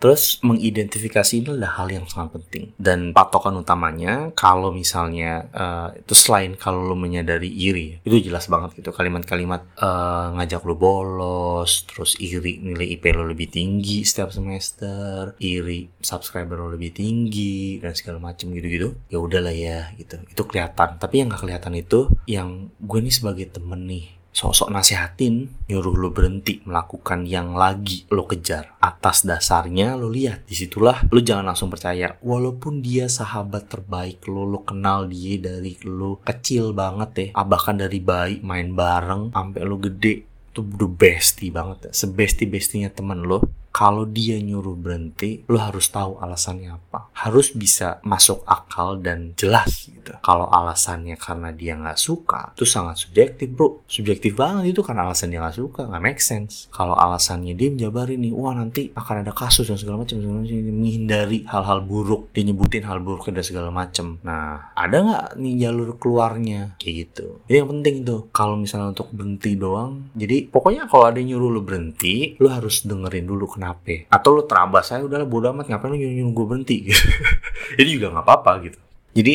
Terus 0.00 0.40
mengidentifikasi 0.40 1.32
ini 1.36 1.46
adalah 1.52 1.84
hal 1.84 1.92
yang 1.92 2.08
sangat 2.08 2.40
penting. 2.40 2.72
Dan 2.80 3.12
patokan 3.12 3.60
utamanya 3.60 4.32
kalau 4.32 4.72
misalnya 4.72 5.44
uh, 5.52 5.92
itu 5.92 6.16
selain 6.16 6.56
kalau 6.56 6.88
lo 6.88 6.96
menyadari 6.96 7.52
iri 7.52 8.00
itu 8.00 8.16
jelas 8.24 8.48
banget 8.48 8.80
gitu. 8.80 8.96
Kalimat-kalimat 8.96 9.76
uh, 9.76 10.32
ngajak 10.40 10.64
lo 10.64 10.74
bolos 10.80 11.84
terus 11.84 12.16
iri 12.16 12.56
nilai 12.64 12.96
IP 12.96 13.12
lo 13.12 13.28
lebih 13.28 13.52
tinggi 13.52 14.00
setiap 14.08 14.32
semester 14.32 15.36
iri 15.36 15.92
subscriber 16.00 16.56
lo 16.56 16.72
lebih 16.72 16.96
tinggi 16.96 17.76
dan 17.76 17.92
segala 17.92 18.32
macem 18.32 18.48
gitu-gitu 18.56 18.96
ya 19.12 19.20
udahlah 19.20 19.52
ya 19.52 19.92
gitu. 20.00 20.16
Itu 20.24 20.48
kelihatan. 20.48 20.96
Tapi 20.96 21.14
yang 21.20 21.28
nggak 21.28 21.44
kelihatan 21.44 21.76
itu 21.76 22.08
yang 22.24 22.72
gue 22.80 22.98
nih 23.04 23.12
sebagai 23.12 23.52
temen 23.52 23.84
nih 23.84 24.19
sosok 24.30 24.70
nasehatin 24.70 25.50
nyuruh 25.66 25.94
lo 25.98 26.08
berhenti 26.14 26.62
melakukan 26.62 27.26
yang 27.26 27.58
lagi 27.58 28.06
lo 28.10 28.26
kejar. 28.26 28.78
Atas 28.78 29.26
dasarnya 29.26 29.98
lo 29.98 30.08
lihat 30.10 30.46
di 30.46 30.54
situlah 30.54 31.06
lo 31.10 31.18
jangan 31.18 31.50
langsung 31.50 31.68
percaya. 31.68 32.16
Walaupun 32.22 32.80
dia 32.80 33.10
sahabat 33.10 33.66
terbaik 33.66 34.24
lo 34.30 34.46
lo 34.46 34.62
kenal 34.62 35.10
dia 35.10 35.38
dari 35.38 35.74
lo 35.82 36.22
kecil 36.22 36.72
banget 36.72 37.10
ya. 37.14 37.26
Ah, 37.34 37.46
bahkan 37.46 37.76
dari 37.76 37.98
bayi 37.98 38.38
main 38.40 38.72
bareng 38.72 39.34
sampai 39.34 39.62
lo 39.66 39.76
gede 39.82 40.26
tuh 40.50 40.66
udah 40.66 40.90
bestie 40.90 41.54
banget 41.54 41.90
ya. 41.90 42.06
Sebesti 42.06 42.46
bestinya 42.46 42.90
temen 42.90 43.22
lo 43.22 43.42
kalau 43.70 44.02
dia 44.02 44.36
nyuruh 44.42 44.74
berhenti, 44.74 45.46
lo 45.46 45.62
harus 45.62 45.86
tahu 45.94 46.18
alasannya 46.18 46.74
apa. 46.74 47.14
Harus 47.14 47.54
bisa 47.54 48.02
masuk 48.02 48.42
akal 48.44 48.98
dan 48.98 49.32
jelas 49.38 49.86
gitu. 49.86 50.10
Kalau 50.20 50.50
alasannya 50.50 51.14
karena 51.14 51.54
dia 51.54 51.78
nggak 51.78 51.98
suka, 51.98 52.50
itu 52.58 52.66
sangat 52.66 52.98
subjektif 52.98 53.46
bro. 53.46 53.86
Subjektif 53.86 54.34
banget 54.34 54.74
itu 54.74 54.82
karena 54.82 55.06
alasan 55.06 55.30
dia 55.30 55.38
nggak 55.38 55.58
suka, 55.58 55.86
nggak 55.86 56.02
make 56.02 56.22
sense. 56.22 56.66
Kalau 56.74 56.98
alasannya 56.98 57.54
dia 57.54 57.70
menjabarin 57.70 58.18
nih, 58.18 58.34
wah 58.34 58.54
nanti 58.58 58.90
akan 58.90 59.22
ada 59.22 59.30
kasus 59.30 59.70
dan 59.70 59.78
segala 59.78 60.02
macam, 60.02 60.18
segala 60.18 60.42
macam, 60.42 60.58
menghindari 60.58 61.38
hal-hal 61.46 61.78
buruk, 61.86 62.34
dia 62.34 62.42
nyebutin 62.42 62.84
hal 62.90 62.98
buruk 62.98 63.30
dan 63.30 63.46
segala 63.46 63.70
macam. 63.70 64.18
Nah, 64.26 64.74
ada 64.74 64.96
nggak 64.98 65.26
nih 65.38 65.54
jalur 65.62 65.94
keluarnya 65.94 66.74
kayak 66.82 66.94
gitu. 67.06 67.26
Jadi 67.46 67.56
yang 67.62 67.70
penting 67.70 67.96
tuh, 68.02 68.20
kalau 68.34 68.58
misalnya 68.58 68.98
untuk 68.98 69.14
berhenti 69.14 69.54
doang, 69.54 70.10
jadi 70.18 70.50
pokoknya 70.50 70.90
kalau 70.90 71.06
ada 71.06 71.22
yang 71.22 71.38
nyuruh 71.38 71.50
lo 71.54 71.62
berhenti, 71.62 72.34
lo 72.42 72.50
harus 72.50 72.82
dengerin 72.82 73.30
dulu 73.30 73.46
kenapa? 73.60 74.08
Atau 74.08 74.40
lo 74.40 74.48
terabas 74.48 74.88
saya 74.88 75.04
udahlah 75.04 75.28
bodo 75.28 75.52
amat 75.52 75.68
ngapain 75.68 75.92
lo 75.92 76.00
nyuruh 76.00 76.32
gue 76.32 76.46
berhenti? 76.48 76.76
Gitu 76.88 77.04
jadi 77.76 77.88
juga 77.92 78.06
nggak 78.16 78.24
apa-apa 78.24 78.52
gitu. 78.64 78.80
Jadi 79.12 79.34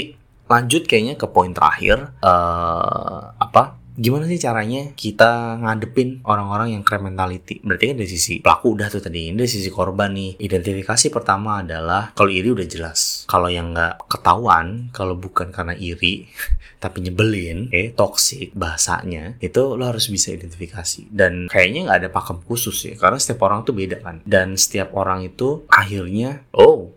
lanjut 0.50 0.84
kayaknya 0.90 1.14
ke 1.14 1.30
poin 1.30 1.54
terakhir 1.54 2.18
uh, 2.26 3.38
apa 3.38 3.78
gimana 3.96 4.28
sih 4.28 4.40
caranya 4.40 4.92
kita 4.92 5.60
ngadepin 5.64 6.20
orang-orang 6.28 6.76
yang 6.76 6.84
crime 6.84 7.12
mentality? 7.12 7.64
Berarti 7.64 7.92
kan 7.92 7.98
dari 8.00 8.10
sisi 8.12 8.34
pelaku 8.44 8.76
udah 8.76 8.88
tuh 8.92 9.02
tadi, 9.04 9.32
dari 9.32 9.48
sisi 9.48 9.72
korban 9.72 10.12
nih. 10.12 10.40
Identifikasi 10.40 11.08
pertama 11.12 11.64
adalah 11.64 12.12
kalau 12.12 12.32
iri 12.32 12.52
udah 12.52 12.68
jelas. 12.68 13.24
Kalau 13.28 13.48
yang 13.48 13.72
nggak 13.72 14.08
ketahuan, 14.12 14.92
kalau 14.92 15.16
bukan 15.16 15.52
karena 15.56 15.74
iri, 15.76 16.28
tapi 16.84 17.06
nyebelin, 17.08 17.72
eh 17.72 17.96
toxic 17.96 18.52
bahasanya, 18.58 19.40
itu 19.40 19.62
lo 19.76 19.84
harus 19.88 20.12
bisa 20.12 20.36
identifikasi. 20.36 21.08
Dan 21.12 21.48
kayaknya 21.48 21.92
nggak 21.92 22.00
ada 22.06 22.10
pakem 22.12 22.38
khusus 22.44 22.76
ya, 22.92 22.94
karena 23.00 23.20
setiap 23.22 23.48
orang 23.48 23.64
tuh 23.64 23.76
beda 23.78 24.04
kan. 24.04 24.20
Dan 24.28 24.60
setiap 24.60 24.92
orang 24.98 25.24
itu 25.24 25.64
akhirnya, 25.72 26.44
oh, 26.52 26.92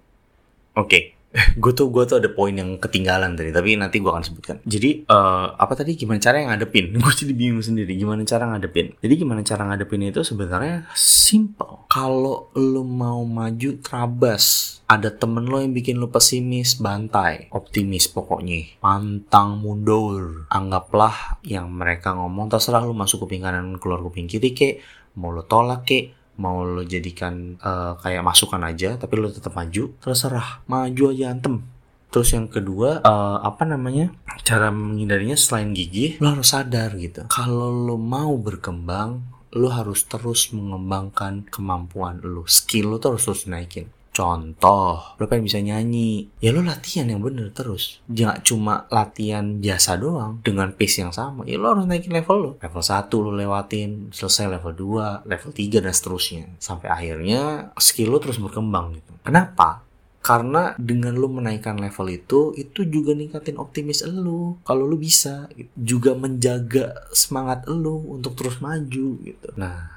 oke, 0.75 0.87
okay 0.87 1.18
gue 1.29 1.73
tuh 1.77 1.93
gue 1.93 2.09
tuh 2.09 2.17
ada 2.25 2.33
poin 2.33 2.57
yang 2.57 2.81
ketinggalan 2.81 3.37
tadi 3.37 3.53
tapi 3.53 3.77
nanti 3.77 4.01
gue 4.01 4.09
akan 4.09 4.25
sebutkan. 4.25 4.57
Jadi 4.65 5.05
uh, 5.13 5.53
apa 5.61 5.77
tadi? 5.77 5.93
Gimana 5.93 6.17
cara 6.17 6.41
yang 6.41 6.49
ngadepin? 6.57 6.93
Gue 7.01 7.13
jadi 7.13 7.33
bingung 7.37 7.61
sendiri 7.61 7.93
gimana 8.01 8.25
cara 8.25 8.49
ngadepin? 8.49 8.97
Jadi 8.97 9.13
gimana 9.13 9.45
cara 9.45 9.69
ngadepin 9.69 10.09
itu 10.09 10.25
sebenarnya 10.25 10.89
simple. 10.97 11.85
Kalau 11.93 12.49
lo 12.57 12.83
mau 12.85 13.21
maju 13.29 13.71
terabas. 13.85 14.77
Ada 14.89 15.13
temen 15.21 15.45
lo 15.45 15.61
yang 15.61 15.77
bikin 15.77 16.01
lo 16.01 16.09
pesimis, 16.09 16.81
bantai, 16.81 17.53
optimis 17.53 18.09
pokoknya, 18.09 18.81
pantang 18.81 19.61
mundur. 19.61 20.49
Anggaplah 20.49 21.45
yang 21.45 21.69
mereka 21.69 22.17
ngomong 22.17 22.49
terserah 22.49 22.81
lo 22.81 22.97
masuk 22.97 23.29
kuping 23.29 23.45
kanan 23.45 23.77
keluar 23.77 24.01
kuping 24.01 24.25
kiri 24.25 24.57
kek, 24.57 24.81
mau 25.21 25.29
lo 25.29 25.45
tolak 25.45 25.85
kek, 25.85 26.18
mau 26.39 26.63
lo 26.63 26.87
jadikan 26.87 27.59
uh, 27.59 27.99
kayak 27.99 28.23
masukan 28.23 28.63
aja 28.63 28.95
tapi 28.95 29.19
lo 29.19 29.29
tetap 29.29 29.53
maju 29.59 29.93
terserah 29.99 30.63
maju 30.71 31.05
aja 31.11 31.35
antem. 31.35 31.61
Terus 32.09 32.33
yang 32.33 32.49
kedua 32.49 33.05
uh, 33.05 33.45
apa 33.45 33.69
namanya 33.69 34.15
cara 34.47 34.73
menghindarinya 34.73 35.37
selain 35.37 35.77
gigi 35.77 36.17
lo 36.23 36.33
harus 36.33 36.55
sadar 36.55 36.97
gitu. 36.97 37.27
Kalau 37.29 37.69
lo 37.69 38.01
mau 38.01 38.33
berkembang 38.39 39.21
lo 39.53 39.69
harus 39.69 40.07
terus 40.07 40.55
mengembangkan 40.55 41.45
kemampuan 41.51 42.23
lo. 42.25 42.49
Skill 42.49 42.97
lo 42.97 42.99
terus 43.03 43.29
terus 43.29 43.45
naikin 43.45 43.98
Contoh, 44.19 45.15
lo 45.15 45.25
pengen 45.31 45.47
bisa 45.47 45.63
nyanyi, 45.63 46.27
ya 46.43 46.51
lo 46.51 46.67
latihan 46.67 47.07
yang 47.07 47.23
bener 47.23 47.55
terus. 47.55 48.03
Jangan 48.11 48.43
cuma 48.43 48.75
latihan 48.91 49.63
biasa 49.63 49.95
doang 49.95 50.43
dengan 50.43 50.75
pace 50.75 51.07
yang 51.07 51.15
sama. 51.15 51.47
Ya 51.47 51.55
lo 51.55 51.71
harus 51.71 51.87
naikin 51.87 52.11
level 52.11 52.37
lo. 52.43 52.51
Level 52.59 52.83
1 52.83 53.07
lo 53.15 53.31
lewatin, 53.31 54.11
selesai 54.11 54.51
level 54.51 54.75
2, 54.75 55.23
level 55.23 55.51
3 55.55 55.87
dan 55.87 55.95
seterusnya. 55.95 56.51
Sampai 56.59 56.91
akhirnya 56.91 57.71
skill 57.79 58.11
lo 58.11 58.19
terus 58.19 58.43
berkembang 58.43 58.99
gitu. 58.99 59.15
Kenapa? 59.23 59.87
Karena 60.19 60.75
dengan 60.75 61.15
lo 61.15 61.31
menaikkan 61.31 61.79
level 61.79 62.11
itu, 62.11 62.59
itu 62.59 62.91
juga 62.91 63.15
ningkatin 63.15 63.55
optimis 63.55 64.03
lo. 64.03 64.59
Kalau 64.67 64.83
lo 64.83 64.99
bisa, 64.99 65.47
gitu. 65.55 65.71
juga 65.79 66.19
menjaga 66.19 67.07
semangat 67.15 67.71
lo 67.71 68.03
untuk 68.03 68.35
terus 68.35 68.59
maju 68.59 69.09
gitu. 69.23 69.49
Nah, 69.55 69.95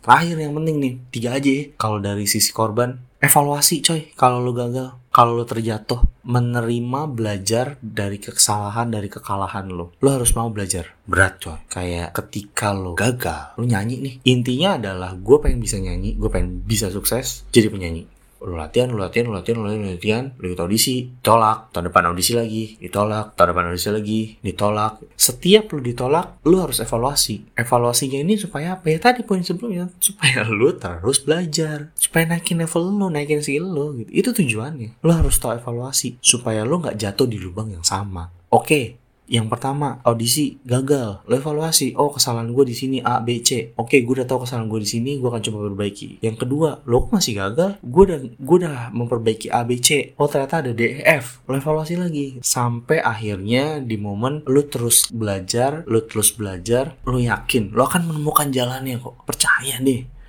terakhir 0.00 0.40
yang 0.40 0.56
penting 0.56 0.76
nih, 0.80 0.94
tiga 1.12 1.36
aja 1.36 1.50
ya. 1.52 1.64
Kalau 1.76 2.00
dari 2.00 2.24
sisi 2.24 2.56
korban, 2.56 3.09
evaluasi 3.20 3.84
coy 3.84 4.00
kalau 4.16 4.40
lu 4.40 4.56
gagal 4.56 4.96
kalau 5.10 5.36
lu 5.36 5.44
terjatuh 5.44 6.00
menerima 6.22 7.10
belajar 7.10 7.74
dari 7.82 8.22
kesalahan 8.22 8.94
dari 8.94 9.10
kekalahan 9.10 9.66
lu. 9.66 9.90
Lu 9.98 10.08
harus 10.14 10.30
mau 10.38 10.46
belajar. 10.54 10.94
Berat 11.02 11.42
coy. 11.42 11.58
Kayak 11.66 12.14
ketika 12.14 12.70
lu 12.70 12.94
gagal 12.94 13.58
lu 13.58 13.66
nyanyi 13.66 13.98
nih. 13.98 14.14
Intinya 14.30 14.78
adalah 14.78 15.18
gue 15.18 15.36
pengen 15.42 15.58
bisa 15.58 15.82
nyanyi 15.82 16.14
gue 16.14 16.30
pengen 16.30 16.62
bisa 16.62 16.88
sukses 16.92 17.42
jadi 17.50 17.72
penyanyi 17.72 18.19
lu 18.40 18.56
latihan, 18.56 18.88
lu 18.88 18.96
latihan, 19.00 19.28
lu 19.28 19.36
latihan, 19.36 19.56
lu 19.60 19.64
latihan, 19.68 19.82
lu 19.84 19.90
latihan, 19.96 20.24
lu 20.40 20.44
ikut 20.52 20.60
audisi, 20.64 21.12
tolak, 21.20 21.72
tahun 21.72 21.92
depan 21.92 22.08
audisi 22.08 22.32
lagi, 22.32 22.80
ditolak, 22.80 23.36
tahun 23.36 23.48
depan 23.52 23.64
audisi 23.68 23.88
lagi, 23.92 24.20
ditolak. 24.40 24.92
Setiap 25.16 25.72
lu 25.76 25.80
ditolak, 25.84 26.40
lu 26.48 26.56
harus 26.60 26.80
evaluasi. 26.80 27.52
Evaluasinya 27.52 28.18
ini 28.20 28.40
supaya 28.40 28.80
apa 28.80 28.88
ya? 28.88 28.98
Tadi 29.00 29.24
poin 29.24 29.44
sebelumnya, 29.44 29.92
supaya 30.00 30.44
lu 30.48 30.72
terus 30.76 31.20
belajar, 31.20 31.92
supaya 31.96 32.24
naikin 32.28 32.60
level 32.60 32.96
lu, 32.96 33.06
naikin 33.12 33.44
skill 33.44 33.68
lu, 33.68 34.00
gitu. 34.00 34.10
Itu 34.12 34.28
tujuannya. 34.32 35.00
Lu 35.04 35.10
harus 35.12 35.36
tahu 35.36 35.60
evaluasi 35.60 36.16
supaya 36.20 36.64
lu 36.64 36.80
nggak 36.80 36.96
jatuh 36.96 37.28
di 37.28 37.36
lubang 37.36 37.68
yang 37.72 37.84
sama. 37.84 38.32
Oke, 38.50 38.99
yang 39.30 39.46
pertama 39.46 40.02
audisi 40.02 40.58
gagal. 40.66 41.22
Lo 41.24 41.38
evaluasi 41.38 41.94
oh 41.94 42.10
kesalahan 42.10 42.50
gue 42.50 42.66
di 42.66 42.74
sini 42.74 42.98
A 42.98 43.22
B 43.22 43.38
C. 43.46 43.70
Oke 43.78 44.02
gue 44.02 44.14
udah 44.18 44.26
tahu 44.26 44.42
kesalahan 44.42 44.66
gue 44.66 44.82
di 44.82 44.90
sini 44.90 45.22
gue 45.22 45.30
akan 45.30 45.38
coba 45.38 45.58
perbaiki. 45.70 46.18
Yang 46.18 46.36
kedua 46.42 46.82
lo 46.90 47.06
masih 47.14 47.38
gagal? 47.38 47.78
Gue 47.78 48.02
udah 48.10 48.18
gue 48.26 48.56
udah 48.66 48.90
memperbaiki 48.90 49.54
A 49.54 49.62
B 49.62 49.78
C. 49.78 50.18
Oh 50.18 50.26
ternyata 50.26 50.66
ada 50.66 50.74
D 50.74 50.98
E 50.98 51.06
F. 51.06 51.46
Lo 51.46 51.54
evaluasi 51.54 51.94
lagi. 51.94 52.42
Sampai 52.42 52.98
akhirnya 52.98 53.78
di 53.78 53.94
momen 53.94 54.42
lo 54.50 54.66
terus 54.66 55.06
belajar 55.14 55.86
lo 55.86 56.02
terus 56.10 56.34
belajar 56.34 56.98
lo 57.06 57.22
yakin 57.22 57.70
lo 57.70 57.86
akan 57.86 58.10
menemukan 58.10 58.50
jalannya 58.50 58.98
kok. 58.98 59.22
Percaya 59.22 59.78
deh 59.78 60.19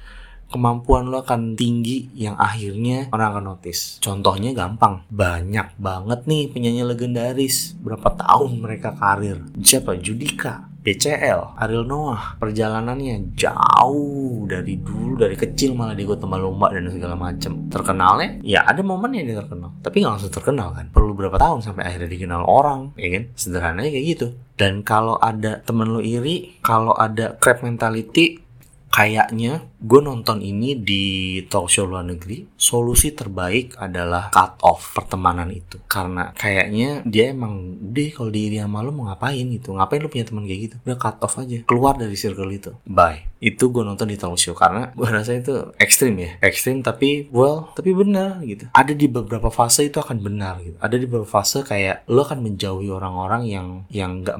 kemampuan 0.52 1.08
lo 1.08 1.24
akan 1.24 1.56
tinggi 1.56 2.12
yang 2.14 2.36
akhirnya 2.36 3.08
orang 3.16 3.40
akan 3.40 3.44
notice. 3.56 3.98
Contohnya 4.04 4.52
gampang, 4.52 5.08
banyak 5.08 5.80
banget 5.80 6.28
nih 6.28 6.52
penyanyi 6.52 6.84
legendaris. 6.84 7.80
Berapa 7.80 8.12
tahun 8.20 8.60
mereka 8.60 8.94
karir? 9.00 9.40
Siapa? 9.64 9.96
Judika, 9.98 10.72
BCL, 10.82 11.62
Ariel 11.62 11.86
Noah, 11.86 12.42
perjalanannya 12.42 13.38
jauh 13.38 14.50
dari 14.50 14.82
dulu, 14.82 15.14
dari 15.14 15.38
kecil 15.38 15.78
malah 15.78 15.94
di 15.94 16.10
kota 16.10 16.26
lomba 16.26 16.74
dan 16.74 16.90
segala 16.90 17.14
macem. 17.14 17.70
Terkenalnya, 17.70 18.42
ya 18.42 18.66
ada 18.66 18.82
momennya 18.82 19.22
dia 19.22 19.38
terkenal, 19.46 19.78
tapi 19.86 20.02
nggak 20.02 20.14
langsung 20.18 20.34
terkenal 20.34 20.74
kan. 20.74 20.90
Perlu 20.90 21.14
berapa 21.14 21.38
tahun 21.38 21.62
sampai 21.62 21.86
akhirnya 21.86 22.10
dikenal 22.10 22.42
orang, 22.50 22.98
ya 22.98 23.14
kan? 23.14 23.24
Sederhananya 23.38 23.94
kayak 23.94 24.06
gitu. 24.18 24.28
Dan 24.58 24.82
kalau 24.82 25.22
ada 25.22 25.62
temen 25.62 25.86
lo 25.86 26.02
iri, 26.02 26.58
kalau 26.66 26.98
ada 26.98 27.38
crab 27.38 27.62
mentality, 27.62 28.42
kayaknya 28.90 29.62
gue 29.82 30.02
nonton 30.02 30.46
ini 30.46 30.78
di 30.78 31.04
talk 31.50 31.66
show 31.66 31.90
luar 31.90 32.06
negeri 32.06 32.46
solusi 32.54 33.18
terbaik 33.18 33.82
adalah 33.82 34.30
cut 34.30 34.62
off 34.62 34.94
pertemanan 34.94 35.50
itu. 35.50 35.82
Karena 35.90 36.30
kayaknya 36.38 37.02
dia 37.02 37.34
emang 37.34 37.82
deh 37.82 38.14
kalau 38.14 38.30
diri 38.30 38.62
sama 38.62 38.86
lo 38.86 38.94
mau 38.94 39.10
ngapain 39.10 39.42
gitu? 39.50 39.74
Ngapain 39.74 40.00
lo 40.06 40.10
punya 40.14 40.26
teman 40.30 40.46
kayak 40.46 40.62
gitu? 40.70 40.76
Udah 40.86 40.98
cut 41.02 41.18
off 41.26 41.42
aja 41.42 41.66
keluar 41.66 41.98
dari 41.98 42.14
circle 42.14 42.54
itu. 42.54 42.78
Bye. 42.86 43.34
Itu 43.42 43.74
gue 43.74 43.82
nonton 43.82 44.06
di 44.06 44.22
talk 44.22 44.38
show 44.38 44.54
karena 44.54 44.94
gue 44.94 45.08
rasa 45.10 45.34
itu 45.34 45.74
ekstrim 45.82 46.14
ya. 46.22 46.38
Ekstrim 46.46 46.86
tapi 46.86 47.26
well 47.34 47.74
tapi 47.74 47.98
benar 47.98 48.38
gitu. 48.46 48.70
Ada 48.78 48.94
di 48.94 49.10
beberapa 49.10 49.50
fase 49.50 49.90
itu 49.90 49.98
akan 49.98 50.22
benar 50.22 50.62
gitu. 50.62 50.78
Ada 50.78 51.02
di 51.02 51.10
beberapa 51.10 51.42
fase 51.42 51.66
kayak 51.66 52.06
lo 52.06 52.22
akan 52.22 52.38
menjauhi 52.46 52.94
orang-orang 52.94 53.50
yang 53.50 53.68
yang 53.90 54.22
nggak 54.22 54.38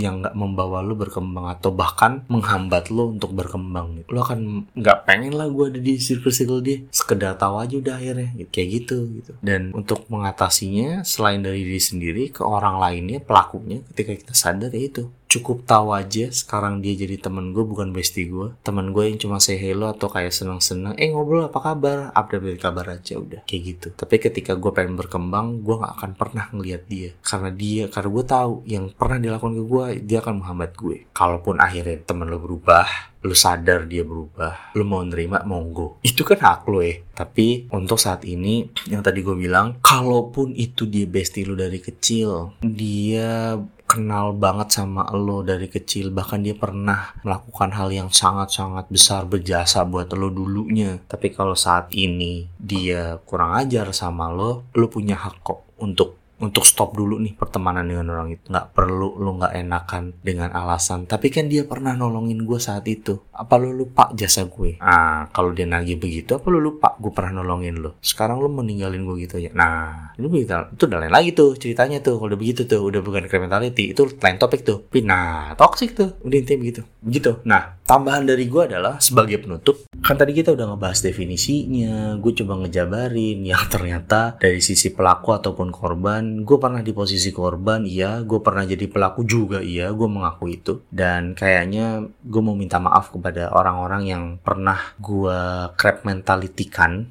yang 0.00 0.24
nggak 0.24 0.32
membawa 0.32 0.80
lo 0.80 0.96
berkembang 0.96 1.44
atau 1.52 1.76
bahkan 1.76 2.24
menghambat 2.32 2.88
lo 2.88 3.12
untuk 3.12 3.36
berkembang 3.36 4.00
gitu. 4.00 4.16
lo 4.16 4.24
akan 4.24 4.64
nggak 4.78 5.04
pengen 5.04 5.34
lah 5.34 5.50
gue 5.50 5.64
ada 5.74 5.80
di 5.82 5.98
circle-circle 5.98 6.62
dia 6.62 6.78
sekedar 6.94 7.34
tahu 7.34 7.58
aja 7.58 7.74
udah 7.78 7.94
akhirnya 7.98 8.30
gitu. 8.38 8.50
kayak 8.54 8.68
gitu 8.80 8.96
gitu 9.18 9.32
dan 9.42 9.74
untuk 9.74 10.06
mengatasinya 10.06 11.02
selain 11.02 11.42
dari 11.42 11.66
diri 11.66 11.82
sendiri 11.82 12.24
ke 12.30 12.46
orang 12.46 12.78
lainnya 12.78 13.18
pelakunya 13.18 13.82
ketika 13.92 14.14
kita 14.14 14.34
sadar 14.38 14.70
ya 14.70 14.82
itu 14.86 15.10
cukup 15.28 15.68
tahu 15.68 15.92
aja 15.92 16.32
sekarang 16.32 16.80
dia 16.80 16.96
jadi 16.96 17.20
temen 17.20 17.52
gue 17.52 17.62
bukan 17.62 17.92
bestie 17.92 18.26
gue 18.26 18.56
temen 18.64 18.96
gue 18.96 19.04
yang 19.04 19.20
cuma 19.20 19.36
say 19.38 19.60
hello 19.60 19.92
atau 19.92 20.08
kayak 20.08 20.32
seneng-seneng 20.32 20.96
eh 20.96 21.12
ngobrol 21.12 21.46
apa 21.46 21.60
kabar? 21.60 21.98
Update 22.16 22.60
kabar 22.60 22.86
aja 22.96 23.20
udah. 23.20 23.40
Kayak 23.44 23.62
gitu. 23.62 23.88
Tapi 23.94 24.16
ketika 24.18 24.56
gue 24.56 24.70
pengen 24.72 24.96
berkembang 24.96 25.60
gue 25.60 25.76
gak 25.76 25.94
akan 26.00 26.10
pernah 26.16 26.48
ngelihat 26.52 26.88
dia. 26.88 27.10
Karena 27.20 27.50
dia 27.52 27.84
karena 27.92 28.08
gue 28.08 28.24
tahu 28.24 28.52
yang 28.64 28.84
pernah 28.92 29.18
dilakukan 29.20 29.54
ke 29.56 29.64
gue 29.64 29.86
dia 30.04 30.18
akan 30.24 30.34
menghambat 30.40 30.72
gue. 30.76 30.96
Kalaupun 31.12 31.60
akhirnya 31.60 32.00
temen 32.04 32.28
lo 32.28 32.40
berubah 32.40 32.86
lu 33.18 33.34
sadar 33.34 33.90
dia 33.90 34.06
berubah, 34.06 34.70
lu 34.78 34.86
mau 34.86 35.02
nerima 35.02 35.42
monggo. 35.42 35.98
Itu 36.06 36.22
kan 36.22 36.38
hak 36.38 36.70
lo 36.70 36.78
ya. 36.78 37.02
Tapi 37.18 37.66
untuk 37.74 37.98
saat 37.98 38.22
ini 38.22 38.70
yang 38.86 39.02
tadi 39.02 39.26
gue 39.26 39.34
bilang, 39.34 39.82
kalaupun 39.82 40.54
itu 40.54 40.86
dia 40.86 41.02
bestie 41.02 41.42
lu 41.42 41.58
dari 41.58 41.82
kecil, 41.82 42.54
dia 42.62 43.58
kenal 43.88 44.36
banget 44.36 44.68
sama 44.76 45.08
lo 45.16 45.40
dari 45.40 45.66
kecil. 45.66 46.12
Bahkan 46.12 46.44
dia 46.44 46.52
pernah 46.52 47.16
melakukan 47.24 47.72
hal 47.72 47.88
yang 47.88 48.12
sangat-sangat 48.12 48.92
besar 48.92 49.24
berjasa 49.24 49.88
buat 49.88 50.12
lo 50.12 50.28
dulunya. 50.28 51.00
Tapi 51.08 51.32
kalau 51.32 51.56
saat 51.56 51.88
ini 51.96 52.46
dia 52.60 53.16
kurang 53.24 53.56
ajar 53.56 53.90
sama 53.96 54.28
lo 54.28 54.68
lo 54.76 54.86
punya 54.92 55.16
hak 55.16 55.40
kok 55.40 55.64
untuk 55.80 56.27
untuk 56.38 56.62
stop 56.62 56.94
dulu 56.94 57.18
nih 57.18 57.34
pertemanan 57.34 57.86
dengan 57.86 58.14
orang 58.14 58.34
itu. 58.34 58.42
Nggak 58.50 58.74
perlu 58.74 59.18
lu 59.18 59.38
nggak 59.38 59.54
enakan 59.58 60.14
dengan 60.22 60.50
alasan. 60.54 61.06
Tapi 61.06 61.28
kan 61.30 61.50
dia 61.50 61.66
pernah 61.66 61.94
nolongin 61.94 62.42
gue 62.46 62.58
saat 62.62 62.86
itu. 62.86 63.18
Apa 63.34 63.58
lu 63.58 63.74
lupa 63.74 64.10
jasa 64.14 64.46
gue? 64.46 64.78
Ah 64.78 65.26
kalau 65.34 65.54
dia 65.54 65.66
nagih 65.66 65.98
begitu 65.98 66.38
apa 66.38 66.46
lu 66.50 66.62
lupa 66.62 66.94
gue 66.98 67.10
pernah 67.10 67.42
nolongin 67.42 67.78
lu? 67.78 67.90
Sekarang 67.98 68.38
lu 68.38 68.50
meninggalin 68.50 69.02
gue 69.02 69.16
gitu 69.26 69.36
ya. 69.42 69.50
Nah 69.54 70.14
ini 70.18 70.26
begitu 70.30 70.54
itu 70.74 70.82
udah 70.86 70.98
lain 71.02 71.14
lagi 71.14 71.30
tuh 71.34 71.58
ceritanya 71.58 71.98
tuh. 72.02 72.18
Kalau 72.18 72.28
udah 72.34 72.40
begitu 72.40 72.66
tuh 72.66 72.80
udah 72.82 73.00
bukan 73.02 73.26
criminality 73.26 73.94
itu 73.94 74.06
lain 74.18 74.38
topik 74.38 74.62
tuh. 74.62 74.86
Nah 75.02 75.54
toxic 75.58 75.94
tuh. 75.94 76.14
Udah 76.22 76.36
intinya 76.38 76.60
begitu. 76.62 76.80
Begitu. 77.02 77.30
Nah 77.46 77.77
tambahan 77.88 78.28
dari 78.28 78.44
gue 78.44 78.68
adalah 78.68 79.00
sebagai 79.00 79.40
penutup 79.40 79.88
kan 80.04 80.20
tadi 80.20 80.36
kita 80.36 80.52
udah 80.52 80.76
ngebahas 80.76 81.00
definisinya 81.00 82.20
gue 82.20 82.32
coba 82.36 82.60
ngejabarin 82.60 83.40
yang 83.40 83.64
ternyata 83.72 84.36
dari 84.36 84.60
sisi 84.60 84.92
pelaku 84.92 85.32
ataupun 85.32 85.72
korban 85.72 86.44
gue 86.44 86.58
pernah 86.60 86.84
di 86.84 86.92
posisi 86.92 87.32
korban 87.32 87.88
iya 87.88 88.20
gue 88.20 88.44
pernah 88.44 88.68
jadi 88.68 88.84
pelaku 88.92 89.24
juga 89.24 89.64
iya 89.64 89.88
gue 89.90 90.04
mengaku 90.04 90.44
itu. 90.52 90.84
Dan 90.92 91.32
kayaknya 91.32 92.04
gue 92.04 92.42
mau 92.44 92.52
minta 92.52 92.76
maaf 92.76 93.08
kepada 93.08 93.50
orang-orang 93.56 94.02
yang 94.04 94.24
pernah 94.36 94.78
gue 95.00 95.72
crap 95.74 96.04
mentality 96.04 96.68
kan 96.68 97.08